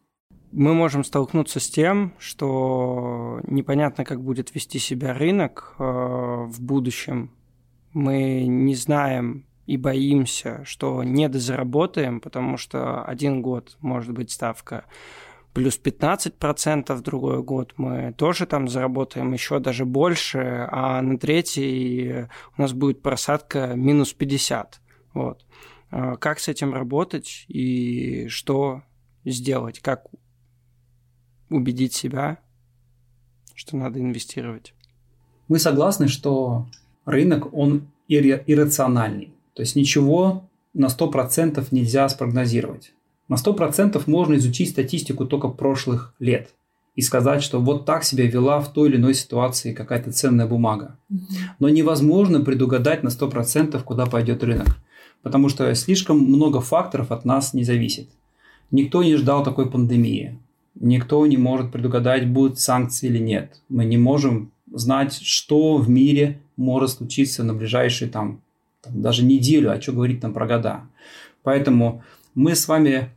Мы 0.51 0.73
можем 0.73 1.05
столкнуться 1.05 1.61
с 1.61 1.69
тем, 1.69 2.15
что 2.19 3.41
непонятно, 3.47 4.05
как 4.05 4.23
будет 4.23 4.55
вести 4.55 4.79
себя 4.79 5.13
рынок 5.13 5.75
э, 5.79 5.83
в 5.83 6.61
будущем. 6.61 7.33
Мы 7.93 8.47
не 8.47 8.75
знаем 8.75 9.45
и 9.67 9.77
боимся, 9.77 10.63
что 10.65 11.05
недозаработаем, 11.05 12.21
потому 12.21 12.57
что 12.57 13.03
один 13.03 13.43
год 13.43 13.77
может 13.81 14.13
быть 14.13 14.31
ставка 14.31 14.87
плюс 15.59 15.81
15%, 15.83 16.95
в 16.95 17.01
другой 17.01 17.43
год 17.43 17.75
мы 17.79 18.15
тоже 18.17 18.47
там 18.47 18.69
заработаем 18.69 19.33
еще 19.33 19.59
даже 19.59 19.85
больше, 19.85 20.69
а 20.71 21.03
на 21.03 21.19
третий 21.19 22.29
у 22.57 22.63
нас 22.63 22.73
будет 22.73 23.03
просадка 23.03 23.75
минус 23.75 24.13
50. 24.13 24.81
Вот. 25.15 25.45
А 25.91 26.15
как 26.17 26.39
с 26.39 26.47
этим 26.47 26.73
работать 26.73 27.45
и 27.49 28.29
что 28.29 28.85
сделать, 29.25 29.81
как 29.81 30.07
убедить 31.51 31.93
себя, 31.93 32.39
что 33.57 33.77
надо 33.77 33.99
инвестировать? 33.99 34.75
Мы 35.49 35.59
согласны, 35.59 36.07
что 36.07 36.69
рынок, 37.05 37.53
он 37.53 37.89
иррациональный. 38.07 39.35
То 39.55 39.63
есть 39.63 39.75
ничего 39.75 40.49
на 40.73 40.87
100% 40.87 41.67
нельзя 41.73 42.09
спрогнозировать. 42.09 42.93
На 43.29 43.35
100% 43.35 44.03
можно 44.07 44.35
изучить 44.35 44.71
статистику 44.71 45.27
только 45.27 45.49
прошлых 45.49 46.15
лет 46.19 46.55
и 46.95 47.03
сказать, 47.03 47.43
что 47.43 47.61
вот 47.61 47.85
так 47.85 48.03
себя 48.03 48.27
вела 48.27 48.61
в 48.61 48.73
той 48.73 48.89
или 48.89 48.97
иной 48.97 49.15
ситуации 49.15 49.73
какая-то 49.73 50.11
ценная 50.11 50.47
бумага. 50.47 50.99
Но 51.61 51.69
невозможно 51.69 52.41
предугадать 52.41 53.03
на 53.03 53.09
100% 53.09 53.81
куда 53.85 54.07
пойдет 54.07 54.43
рынок, 54.43 54.79
потому 55.23 55.49
что 55.49 55.73
слишком 55.75 56.19
много 56.19 56.61
факторов 56.61 57.13
от 57.13 57.25
нас 57.25 57.55
не 57.55 57.65
зависит. 57.65 58.09
Никто 58.71 59.03
не 59.03 59.17
ждал 59.17 59.45
такой 59.45 59.71
пандемии. 59.71 60.39
Никто 60.75 61.25
не 61.27 61.37
может 61.37 61.71
предугадать, 61.71 62.29
будут 62.29 62.59
санкции 62.59 63.09
или 63.09 63.19
нет. 63.19 63.61
Мы 63.69 63.85
не 63.85 63.97
можем 63.97 64.53
знать, 64.73 65.15
что 65.15 65.77
в 65.77 65.89
мире 65.89 66.41
может 66.57 66.91
случиться 66.91 67.45
на 67.45 67.55
ближайшие 67.55 68.11
там, 68.11 68.41
там 68.83 69.01
даже 69.01 69.25
неделю, 69.25 69.71
а 69.71 69.81
что 69.81 69.93
говорить 69.93 70.21
там 70.21 70.33
про 70.33 70.47
года. 70.47 70.83
Поэтому 71.43 72.03
мы 72.35 72.55
с 72.55 72.69
вами 72.69 73.11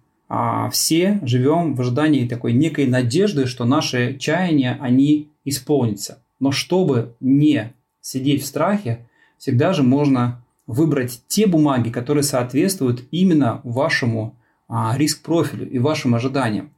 все 0.71 1.19
живем 1.23 1.75
в 1.75 1.81
ожидании 1.81 2.27
такой 2.27 2.53
некой 2.53 2.87
надежды, 2.87 3.45
что 3.45 3.65
наши 3.65 4.17
чаяния, 4.17 4.77
они 4.79 5.29
исполнятся. 5.43 6.23
Но 6.39 6.51
чтобы 6.51 7.15
не 7.19 7.73
сидеть 8.01 8.43
в 8.43 8.45
страхе, 8.45 9.07
всегда 9.37 9.73
же 9.73 9.83
можно 9.83 10.43
выбрать 10.67 11.21
те 11.27 11.47
бумаги, 11.47 11.89
которые 11.89 12.23
соответствуют 12.23 13.03
именно 13.11 13.61
вашему 13.63 14.35
а, 14.67 14.95
риск-профилю 14.97 15.69
и 15.69 15.79
вашим 15.79 16.15
ожиданиям. 16.15 16.71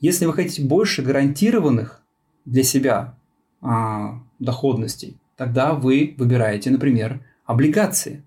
Если 0.00 0.26
вы 0.26 0.34
хотите 0.34 0.62
больше 0.62 1.02
гарантированных 1.02 2.02
для 2.44 2.62
себя 2.62 3.16
а, 3.60 4.20
доходностей, 4.38 5.16
тогда 5.36 5.72
вы 5.72 6.14
выбираете, 6.18 6.70
например, 6.70 7.20
облигации, 7.46 8.22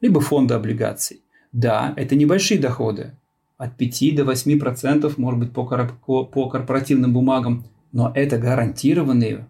либо 0.00 0.20
фонды 0.20 0.54
облигаций. 0.54 1.20
Да, 1.52 1.92
это 1.96 2.14
небольшие 2.14 2.60
доходы, 2.60 3.14
от 3.58 3.76
5 3.76 4.16
до 4.16 4.22
8% 4.24 5.14
может 5.16 5.40
быть 5.40 5.52
по, 5.52 6.24
по 6.24 6.48
корпоративным 6.48 7.12
бумагам, 7.12 7.64
но 7.92 8.12
это 8.14 8.38
гарантированные, 8.38 9.48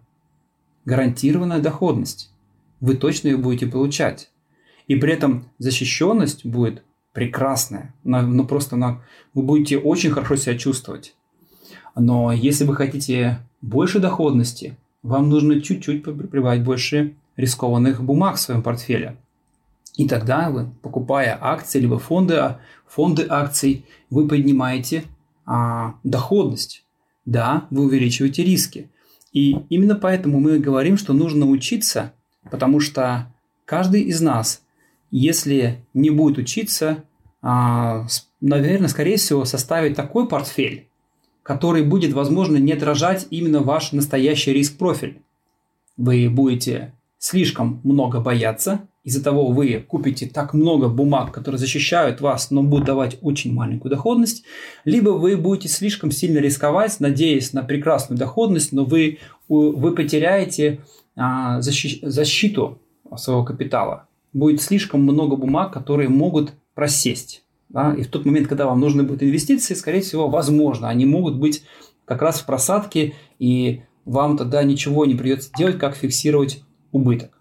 гарантированная 0.85 1.59
доходность. 1.59 2.31
Вы 2.79 2.95
точно 2.95 3.29
ее 3.29 3.37
будете 3.37 3.67
получать. 3.67 4.31
И 4.87 4.95
при 4.95 5.13
этом 5.13 5.49
защищенность 5.57 6.45
будет 6.45 6.83
прекрасная. 7.11 7.93
Ну, 8.03 8.45
просто 8.45 8.75
на, 8.75 9.01
вы 9.33 9.41
будете 9.43 9.77
очень 9.77 10.11
хорошо 10.11 10.35
себя 10.35 10.57
чувствовать. 10.57 11.15
Но 11.95 12.31
если 12.31 12.63
вы 12.63 12.75
хотите 12.75 13.39
больше 13.61 13.99
доходности, 13.99 14.77
вам 15.03 15.29
нужно 15.29 15.59
чуть-чуть 15.61 16.03
прибавить 16.03 16.63
больше 16.63 17.15
рискованных 17.35 18.03
бумаг 18.03 18.35
в 18.35 18.39
своем 18.39 18.61
портфеле. 18.61 19.17
И 19.97 20.07
тогда 20.07 20.51
вы, 20.51 20.69
покупая 20.83 21.37
акции, 21.41 21.79
либо 21.79 21.97
фонды, 21.97 22.55
фонды 22.87 23.25
акций, 23.27 23.85
вы 24.11 24.27
поднимаете 24.27 25.03
а, 25.45 25.95
доходность. 26.03 26.85
Да, 27.25 27.67
вы 27.71 27.85
увеличиваете 27.85 28.43
риски. 28.43 28.91
И 29.33 29.57
именно 29.69 29.95
поэтому 29.95 30.39
мы 30.39 30.59
говорим, 30.59 30.97
что 30.97 31.13
нужно 31.13 31.47
учиться, 31.47 32.13
потому 32.49 32.79
что 32.79 33.33
каждый 33.65 34.01
из 34.03 34.21
нас, 34.21 34.61
если 35.09 35.83
не 35.95 36.11
будет 36.11 36.37
учиться, 36.37 37.03
а, 37.41 38.05
наверное, 38.39 38.89
скорее 38.89 39.17
всего, 39.17 39.45
составит 39.45 39.95
такой 39.95 40.27
портфель, 40.27 40.87
который 41.41 41.83
будет, 41.83 42.13
возможно, 42.13 42.57
не 42.57 42.73
отражать 42.73 43.25
именно 43.31 43.61
ваш 43.61 43.93
настоящий 43.93 44.53
риск-профиль. 44.53 45.23
Вы 45.97 46.29
будете 46.29 46.93
слишком 47.19 47.81
много 47.83 48.19
бояться, 48.19 48.87
из-за 49.03 49.23
того 49.23 49.47
вы 49.47 49.85
купите 49.87 50.27
так 50.27 50.53
много 50.53 50.89
бумаг, 50.89 51.31
которые 51.31 51.59
защищают 51.59 52.19
вас, 52.19 52.51
но 52.51 52.61
будут 52.61 52.87
давать 52.87 53.17
очень 53.21 53.53
маленькую 53.53 53.89
доходность, 53.89 54.43
либо 54.83 55.11
вы 55.11 55.37
будете 55.37 55.69
слишком 55.69 56.11
сильно 56.11 56.39
рисковать, 56.39 56.99
надеясь 56.99 57.53
на 57.53 57.63
прекрасную 57.63 58.19
доходность, 58.19 58.73
но 58.73 58.83
вы, 58.83 59.19
вы 59.47 59.95
потеряете 59.95 60.81
а, 61.15 61.61
защи, 61.61 61.99
защиту 62.01 62.81
своего 63.15 63.45
капитала. 63.45 64.07
Будет 64.33 64.61
слишком 64.61 65.03
много 65.03 65.37
бумаг, 65.37 65.71
которые 65.71 66.09
могут 66.09 66.53
просесть. 66.75 67.43
Да? 67.69 67.93
И 67.93 68.03
в 68.03 68.09
тот 68.09 68.25
момент, 68.25 68.47
когда 68.47 68.65
вам 68.65 68.81
нужны 68.81 69.03
будут 69.03 69.23
инвестиции, 69.23 69.73
скорее 69.73 70.01
всего, 70.01 70.27
возможно, 70.27 70.89
они 70.89 71.05
могут 71.05 71.37
быть 71.37 71.63
как 72.03 72.21
раз 72.21 72.41
в 72.41 72.45
просадке, 72.45 73.13
и 73.39 73.83
вам 74.05 74.37
тогда 74.37 74.63
ничего 74.63 75.05
не 75.05 75.15
придется 75.15 75.49
делать, 75.57 75.77
как 75.77 75.95
фиксировать 75.95 76.63
убыток. 76.97 77.31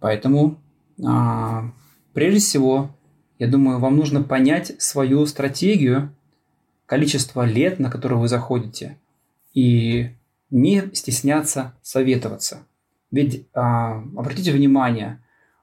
Поэтому, 0.00 0.58
а, 1.04 1.70
прежде 2.12 2.40
всего, 2.40 2.90
я 3.38 3.48
думаю, 3.48 3.78
вам 3.78 3.96
нужно 3.96 4.22
понять 4.22 4.80
свою 4.80 5.26
стратегию, 5.26 6.14
количество 6.86 7.44
лет, 7.44 7.78
на 7.78 7.90
которое 7.90 8.16
вы 8.16 8.28
заходите, 8.28 8.98
и 9.54 10.10
не 10.50 10.90
стесняться 10.94 11.74
советоваться. 11.82 12.66
Ведь 13.10 13.46
а, 13.52 14.02
обратите 14.16 14.52
внимание, 14.52 15.20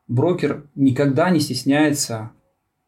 брокер 0.08 0.66
никогда 0.76 1.30
не 1.30 1.40
стесняется 1.40 2.32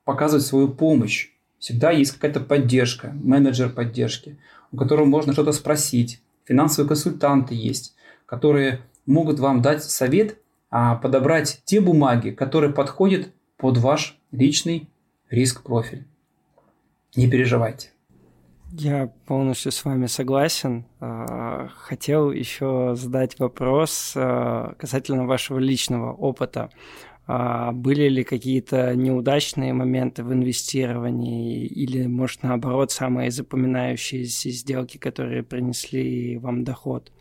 показывать 0.03 0.45
свою 0.45 0.69
помощь. 0.69 1.29
Всегда 1.59 1.91
есть 1.91 2.11
какая-то 2.11 2.39
поддержка, 2.39 3.11
менеджер 3.13 3.69
поддержки, 3.69 4.37
у 4.71 4.77
которого 4.77 5.05
можно 5.05 5.33
что-то 5.33 5.51
спросить. 5.51 6.21
Финансовые 6.45 6.87
консультанты 6.87 7.55
есть, 7.55 7.95
которые 8.25 8.81
могут 9.11 9.39
вам 9.39 9.61
дать 9.61 9.83
совет, 9.83 10.37
а 10.69 10.95
подобрать 10.95 11.61
те 11.65 11.81
бумаги, 11.81 12.31
которые 12.31 12.73
подходят 12.73 13.31
под 13.57 13.77
ваш 13.77 14.17
личный 14.31 14.89
риск-профиль. 15.29 16.05
Не 17.15 17.29
переживайте. 17.29 17.89
Я 18.71 19.11
полностью 19.25 19.73
с 19.73 19.83
вами 19.83 20.05
согласен. 20.05 20.85
А, 21.01 21.67
хотел 21.75 22.31
еще 22.31 22.95
задать 22.95 23.37
вопрос 23.37 24.13
а, 24.15 24.75
касательно 24.79 25.25
вашего 25.27 25.59
личного 25.59 26.13
опыта. 26.13 26.69
Были 27.27 28.09
ли 28.09 28.23
какие-то 28.23 28.93
неудачные 28.95 29.71
моменты 29.73 30.23
в 30.23 30.33
инвестировании 30.33 31.65
или, 31.65 32.07
может, 32.07 32.43
наоборот, 32.43 32.91
самые 32.91 33.31
запоминающиеся 33.31 34.49
сделки, 34.49 34.97
которые 34.97 35.43
принесли 35.43 36.37
вам 36.39 36.65
доход? 36.65 37.11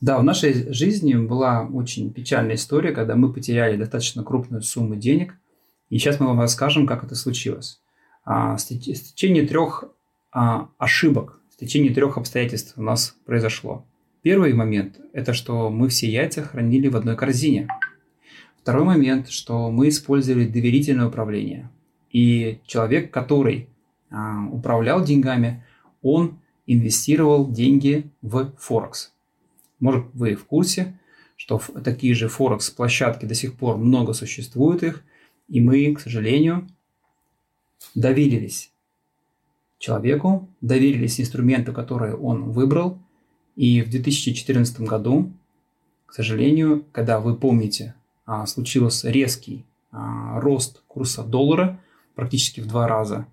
Да, 0.00 0.18
в 0.18 0.24
нашей 0.24 0.72
жизни 0.72 1.14
была 1.14 1.66
очень 1.66 2.12
печальная 2.12 2.56
история, 2.56 2.92
когда 2.92 3.16
мы 3.16 3.32
потеряли 3.32 3.76
достаточно 3.76 4.22
крупную 4.22 4.62
сумму 4.62 4.96
денег. 4.96 5.34
И 5.88 5.98
сейчас 5.98 6.20
мы 6.20 6.26
вам 6.26 6.40
расскажем, 6.40 6.86
как 6.86 7.04
это 7.04 7.14
случилось. 7.14 7.80
А, 8.24 8.58
с 8.58 8.66
течение 8.66 9.46
трех 9.46 9.84
а, 10.32 10.68
ошибок, 10.78 11.40
с 11.50 11.56
течение 11.56 11.94
трех 11.94 12.18
обстоятельств 12.18 12.74
у 12.76 12.82
нас 12.82 13.16
произошло. 13.24 13.86
Первый 14.22 14.52
момент– 14.52 14.98
это 15.12 15.32
что 15.34 15.70
мы 15.70 15.88
все 15.88 16.10
яйца 16.10 16.42
хранили 16.42 16.88
в 16.88 16.96
одной 16.96 17.16
корзине– 17.16 17.68
Второй 18.64 18.84
момент, 18.84 19.28
что 19.28 19.70
мы 19.70 19.90
использовали 19.90 20.46
доверительное 20.46 21.08
управление. 21.08 21.68
И 22.10 22.60
человек, 22.64 23.10
который 23.10 23.68
а, 24.08 24.46
управлял 24.50 25.04
деньгами, 25.04 25.62
он 26.00 26.38
инвестировал 26.64 27.46
деньги 27.50 28.10
в 28.22 28.54
Форекс. 28.56 29.12
Может, 29.84 30.06
вы 30.14 30.34
в 30.34 30.46
курсе, 30.46 30.98
что 31.36 31.60
такие 31.84 32.14
же 32.14 32.28
Форекс-площадки 32.28 33.26
до 33.26 33.34
сих 33.34 33.52
пор 33.54 33.76
много 33.76 34.14
существует 34.14 34.82
их, 34.82 35.04
и 35.46 35.60
мы, 35.60 35.94
к 35.94 36.00
сожалению, 36.00 36.66
доверились 37.94 38.72
человеку, 39.78 40.48
доверились 40.62 41.20
инструменту, 41.20 41.74
который 41.74 42.14
он 42.14 42.44
выбрал, 42.50 42.98
и 43.56 43.82
в 43.82 43.90
2014 43.90 44.80
году, 44.80 45.30
к 46.06 46.14
сожалению, 46.14 46.86
когда 46.90 47.20
вы 47.20 47.36
помните 47.36 47.94
а, 48.24 48.46
случился 48.46 49.10
резкий 49.10 49.66
а, 49.90 50.40
рост 50.40 50.82
курса 50.86 51.22
доллара 51.22 51.78
практически 52.14 52.60
в 52.60 52.66
два 52.66 52.88
раза, 52.88 53.26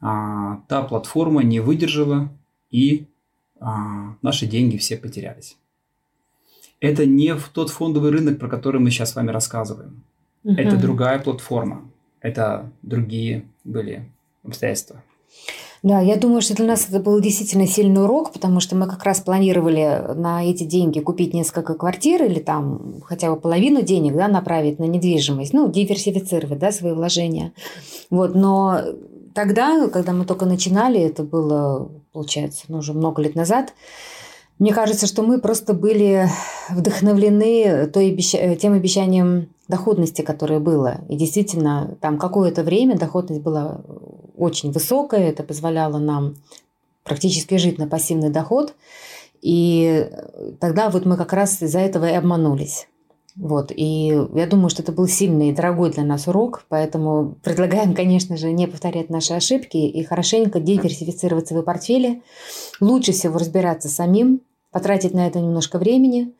а, 0.00 0.62
та 0.68 0.82
платформа 0.82 1.42
не 1.42 1.58
выдержала 1.58 2.32
и 2.70 3.08
наши 4.22 4.46
деньги 4.46 4.76
все 4.76 4.96
потерялись. 4.96 5.56
Это 6.80 7.06
не 7.06 7.34
в 7.34 7.48
тот 7.48 7.70
фондовый 7.70 8.10
рынок, 8.10 8.38
про 8.38 8.48
который 8.48 8.80
мы 8.80 8.90
сейчас 8.90 9.12
с 9.12 9.16
вами 9.16 9.30
рассказываем. 9.30 10.04
Угу. 10.44 10.54
Это 10.54 10.76
другая 10.76 11.18
платформа. 11.18 11.82
Это 12.20 12.70
другие 12.82 13.44
были 13.64 14.10
обстоятельства. 14.44 15.02
Да, 15.82 16.00
я 16.00 16.16
думаю, 16.16 16.40
что 16.40 16.56
для 16.56 16.66
нас 16.66 16.88
это 16.88 16.98
был 16.98 17.20
действительно 17.20 17.66
сильный 17.66 18.02
урок, 18.02 18.32
потому 18.32 18.58
что 18.58 18.74
мы 18.74 18.88
как 18.88 19.04
раз 19.04 19.20
планировали 19.20 20.02
на 20.16 20.44
эти 20.44 20.64
деньги 20.64 20.98
купить 20.98 21.34
несколько 21.34 21.74
квартир 21.74 22.24
или 22.24 22.40
там 22.40 23.00
хотя 23.04 23.30
бы 23.30 23.40
половину 23.40 23.82
денег 23.82 24.16
да, 24.16 24.26
направить 24.26 24.80
на 24.80 24.84
недвижимость, 24.84 25.52
ну, 25.52 25.70
диверсифицировать 25.70 26.58
да, 26.58 26.72
свои 26.72 26.92
вложения. 26.92 27.52
Вот, 28.10 28.34
но 28.34 28.80
тогда, 29.34 29.86
когда 29.88 30.12
мы 30.12 30.24
только 30.24 30.46
начинали, 30.46 31.00
это 31.00 31.22
было, 31.22 31.88
получается, 32.12 32.64
ну, 32.66 32.78
уже 32.78 32.92
много 32.92 33.22
лет 33.22 33.36
назад, 33.36 33.72
мне 34.58 34.72
кажется, 34.72 35.06
что 35.06 35.22
мы 35.22 35.40
просто 35.40 35.72
были 35.72 36.28
вдохновлены 36.70 37.86
той 37.86 38.10
обещ... 38.10 38.34
тем 38.58 38.72
обещанием 38.72 39.48
доходности, 39.68 40.22
которое 40.22 40.58
было. 40.58 41.00
И 41.08 41.16
действительно, 41.16 41.96
там 42.00 42.18
какое-то 42.18 42.62
время 42.62 42.98
доходность 42.98 43.42
была 43.42 43.82
очень 44.36 44.72
высокая, 44.72 45.28
это 45.28 45.42
позволяло 45.42 45.98
нам 45.98 46.36
практически 47.04 47.56
жить 47.56 47.78
на 47.78 47.86
пассивный 47.86 48.30
доход. 48.30 48.74
И 49.40 50.10
тогда 50.60 50.90
вот 50.90 51.06
мы 51.06 51.16
как 51.16 51.32
раз 51.32 51.62
из-за 51.62 51.78
этого 51.78 52.06
и 52.06 52.14
обманулись. 52.14 52.88
Вот. 53.36 53.70
И 53.74 54.06
я 54.34 54.46
думаю, 54.48 54.68
что 54.68 54.82
это 54.82 54.90
был 54.90 55.06
сильный 55.06 55.50
и 55.50 55.54
дорогой 55.54 55.92
для 55.92 56.02
нас 56.02 56.26
урок, 56.26 56.64
поэтому 56.68 57.36
предлагаем, 57.44 57.94
конечно 57.94 58.36
же, 58.36 58.50
не 58.50 58.66
повторять 58.66 59.10
наши 59.10 59.32
ошибки 59.32 59.76
и 59.76 60.02
хорошенько 60.02 60.58
диверсифицировать 60.58 61.46
свои 61.46 61.62
портфели. 61.62 62.22
Лучше 62.80 63.12
всего 63.12 63.38
разбираться 63.38 63.88
самим, 63.88 64.40
потратить 64.70 65.14
на 65.14 65.26
это 65.26 65.40
немножко 65.40 65.78
времени, 65.78 66.34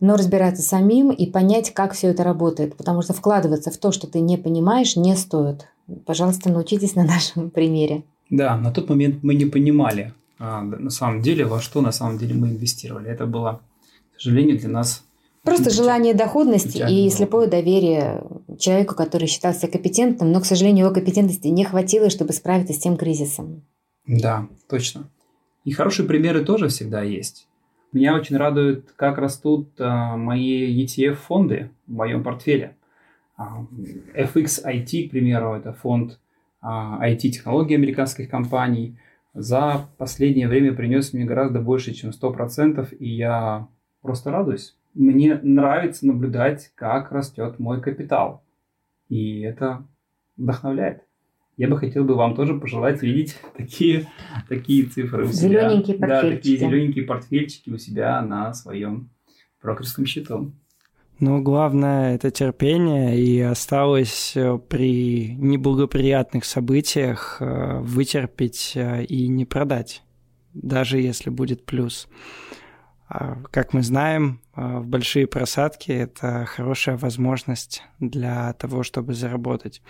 но 0.00 0.16
разбираться 0.16 0.62
самим 0.62 1.10
и 1.10 1.30
понять, 1.30 1.72
как 1.72 1.92
все 1.92 2.08
это 2.08 2.24
работает. 2.24 2.76
Потому 2.76 3.02
что 3.02 3.12
вкладываться 3.12 3.70
в 3.70 3.76
то, 3.76 3.92
что 3.92 4.06
ты 4.06 4.20
не 4.20 4.36
понимаешь, 4.36 4.96
не 4.96 5.16
стоит. 5.16 5.68
Пожалуйста, 6.06 6.50
научитесь 6.50 6.94
на 6.94 7.04
нашем 7.04 7.50
примере. 7.52 8.04
Да, 8.30 8.56
на 8.56 8.72
тот 8.72 8.88
момент 8.88 9.22
мы 9.22 9.34
не 9.34 9.44
понимали, 9.44 10.14
а, 10.38 10.62
на 10.62 10.90
самом 10.90 11.20
деле, 11.20 11.44
во 11.44 11.60
что 11.60 11.80
на 11.80 11.92
самом 11.92 12.18
деле 12.18 12.34
мы 12.34 12.48
инвестировали. 12.48 13.10
Это 13.10 13.26
было, 13.26 13.60
к 14.16 14.20
сожалению, 14.20 14.58
для 14.58 14.70
нас 14.70 15.04
Просто 15.44 15.68
желание 15.68 16.14
доходности 16.14 16.82
и 16.88 17.10
слепое 17.10 17.46
доверие 17.46 18.24
человеку, 18.58 18.94
который 18.94 19.28
считался 19.28 19.68
компетентным, 19.68 20.32
но, 20.32 20.40
к 20.40 20.46
сожалению, 20.46 20.86
его 20.86 20.94
компетентности 20.94 21.48
не 21.48 21.64
хватило, 21.64 22.08
чтобы 22.08 22.32
справиться 22.32 22.72
с 22.72 22.78
тем 22.78 22.96
кризисом. 22.96 23.62
Да, 24.06 24.48
точно. 24.70 25.10
И 25.64 25.72
хорошие 25.72 26.06
примеры 26.06 26.46
тоже 26.46 26.68
всегда 26.68 27.02
есть. 27.02 27.46
Меня 27.94 28.16
очень 28.16 28.36
радует, 28.36 28.90
как 28.96 29.18
растут 29.18 29.80
а, 29.80 30.16
мои 30.16 30.84
ETF-фонды 30.84 31.70
в 31.86 31.92
моем 31.92 32.24
портфеле. 32.24 32.74
А, 33.36 33.64
FX 34.16 34.64
IT, 34.66 35.08
к 35.08 35.10
примеру, 35.12 35.54
это 35.54 35.72
фонд 35.72 36.18
IT-технологий 36.60 37.76
а, 37.76 37.78
американских 37.78 38.28
компаний. 38.28 38.98
За 39.32 39.88
последнее 39.96 40.48
время 40.48 40.74
принес 40.74 41.12
мне 41.12 41.24
гораздо 41.24 41.60
больше, 41.60 41.94
чем 41.94 42.10
100%, 42.10 42.96
и 42.96 43.14
я 43.14 43.68
просто 44.02 44.32
радуюсь. 44.32 44.76
Мне 44.94 45.38
нравится 45.40 46.04
наблюдать, 46.04 46.72
как 46.74 47.12
растет 47.12 47.60
мой 47.60 47.80
капитал. 47.80 48.42
И 49.08 49.42
это 49.42 49.86
вдохновляет. 50.36 51.03
Я 51.56 51.68
бы 51.68 51.78
хотел 51.78 52.04
бы 52.04 52.14
вам 52.14 52.34
тоже 52.34 52.54
пожелать 52.54 53.02
видеть 53.02 53.36
такие, 53.56 54.08
такие 54.48 54.86
цифры 54.86 55.24
у 55.26 55.32
себя. 55.32 55.48
Зелененькие 55.48 55.98
портфельчики. 55.98 56.30
Да, 56.30 56.36
такие 56.36 56.56
зелененькие 56.58 57.04
портфельчики 57.04 57.70
у 57.70 57.78
себя 57.78 58.22
на 58.22 58.52
своем 58.54 59.10
брокерском 59.62 60.06
счету. 60.06 60.52
Ну, 61.20 61.40
главное– 61.40 62.14
это 62.16 62.32
терпение, 62.32 63.16
и 63.16 63.40
осталось 63.40 64.32
э, 64.34 64.58
при 64.58 65.36
неблагоприятных 65.36 66.44
событиях 66.44 67.36
э, 67.38 67.78
вытерпеть 67.78 68.72
э, 68.74 69.04
и 69.04 69.28
не 69.28 69.44
продать, 69.44 70.02
даже 70.54 70.98
если 70.98 71.30
будет 71.30 71.64
плюс. 71.64 72.08
А, 73.06 73.36
как 73.50 73.74
мы 73.74 73.82
знаем, 73.82 74.40
а, 74.54 74.80
в 74.80 74.86
большие 74.86 75.26
просадки 75.26 75.92
это 75.92 76.46
хорошая 76.46 76.96
возможность 76.96 77.82
для 78.00 78.54
того, 78.54 78.82
чтобы 78.82 79.12
заработать. 79.12 79.82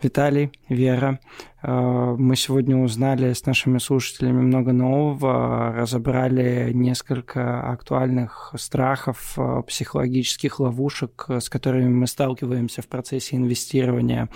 Виталий, 0.00 0.52
Вера, 0.68 1.18
а, 1.62 2.14
мы 2.14 2.36
сегодня 2.36 2.76
узнали 2.76 3.32
с 3.32 3.44
нашими 3.44 3.78
слушателями 3.78 4.40
много 4.40 4.72
нового, 4.72 5.72
разобрали 5.74 6.70
несколько 6.72 7.60
актуальных 7.72 8.54
страхов, 8.56 9.36
психологических 9.66 10.60
ловушек, 10.60 11.26
с 11.28 11.48
которыми 11.48 11.88
мы 11.88 12.06
сталкиваемся 12.06 12.82
в 12.82 12.88
процессе 12.88 13.36
инвестирования. 13.36 14.28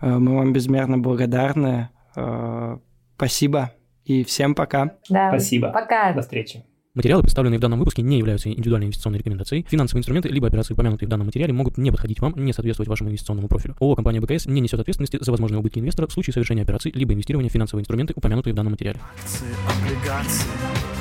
Мы 0.00 0.36
вам 0.36 0.52
безмерно 0.52 0.98
благодарны. 0.98 1.90
Спасибо 3.16 3.72
и 4.04 4.24
всем 4.24 4.54
пока. 4.54 4.96
Да, 5.08 5.30
Спасибо. 5.30 5.70
Пока. 5.70 6.12
До 6.12 6.22
встречи. 6.22 6.64
Материалы, 6.98 7.22
представленные 7.22 7.58
в 7.58 7.60
данном 7.60 7.78
выпуске, 7.78 8.02
не 8.02 8.18
являются 8.18 8.50
индивидуальной 8.50 8.86
инвестиционной 8.86 9.20
рекомендацией. 9.20 9.64
Финансовые 9.70 10.00
инструменты 10.00 10.30
либо 10.30 10.48
операции, 10.48 10.74
упомянутые 10.74 11.06
в 11.06 11.10
данном 11.10 11.26
материале, 11.26 11.52
могут 11.52 11.78
не 11.78 11.92
подходить 11.92 12.18
вам, 12.18 12.34
не 12.36 12.52
соответствовать 12.52 12.88
вашему 12.88 13.10
инвестиционному 13.10 13.46
профилю. 13.46 13.76
ООО 13.78 13.94
«Компания 13.94 14.20
БКС» 14.20 14.46
не 14.46 14.60
несет 14.60 14.80
ответственности 14.80 15.16
за 15.20 15.30
возможные 15.30 15.60
убытки 15.60 15.78
инвестора 15.78 16.08
в 16.08 16.12
случае 16.12 16.34
совершения 16.34 16.64
операций 16.64 16.90
либо 16.92 17.12
инвестирования 17.12 17.50
в 17.50 17.52
финансовые 17.52 17.82
инструменты, 17.82 18.14
упомянутые 18.16 18.52
в 18.52 18.56
данном 18.56 18.72
материале. 18.72 18.98
Акции, 19.14 19.46
облигации 19.80 20.97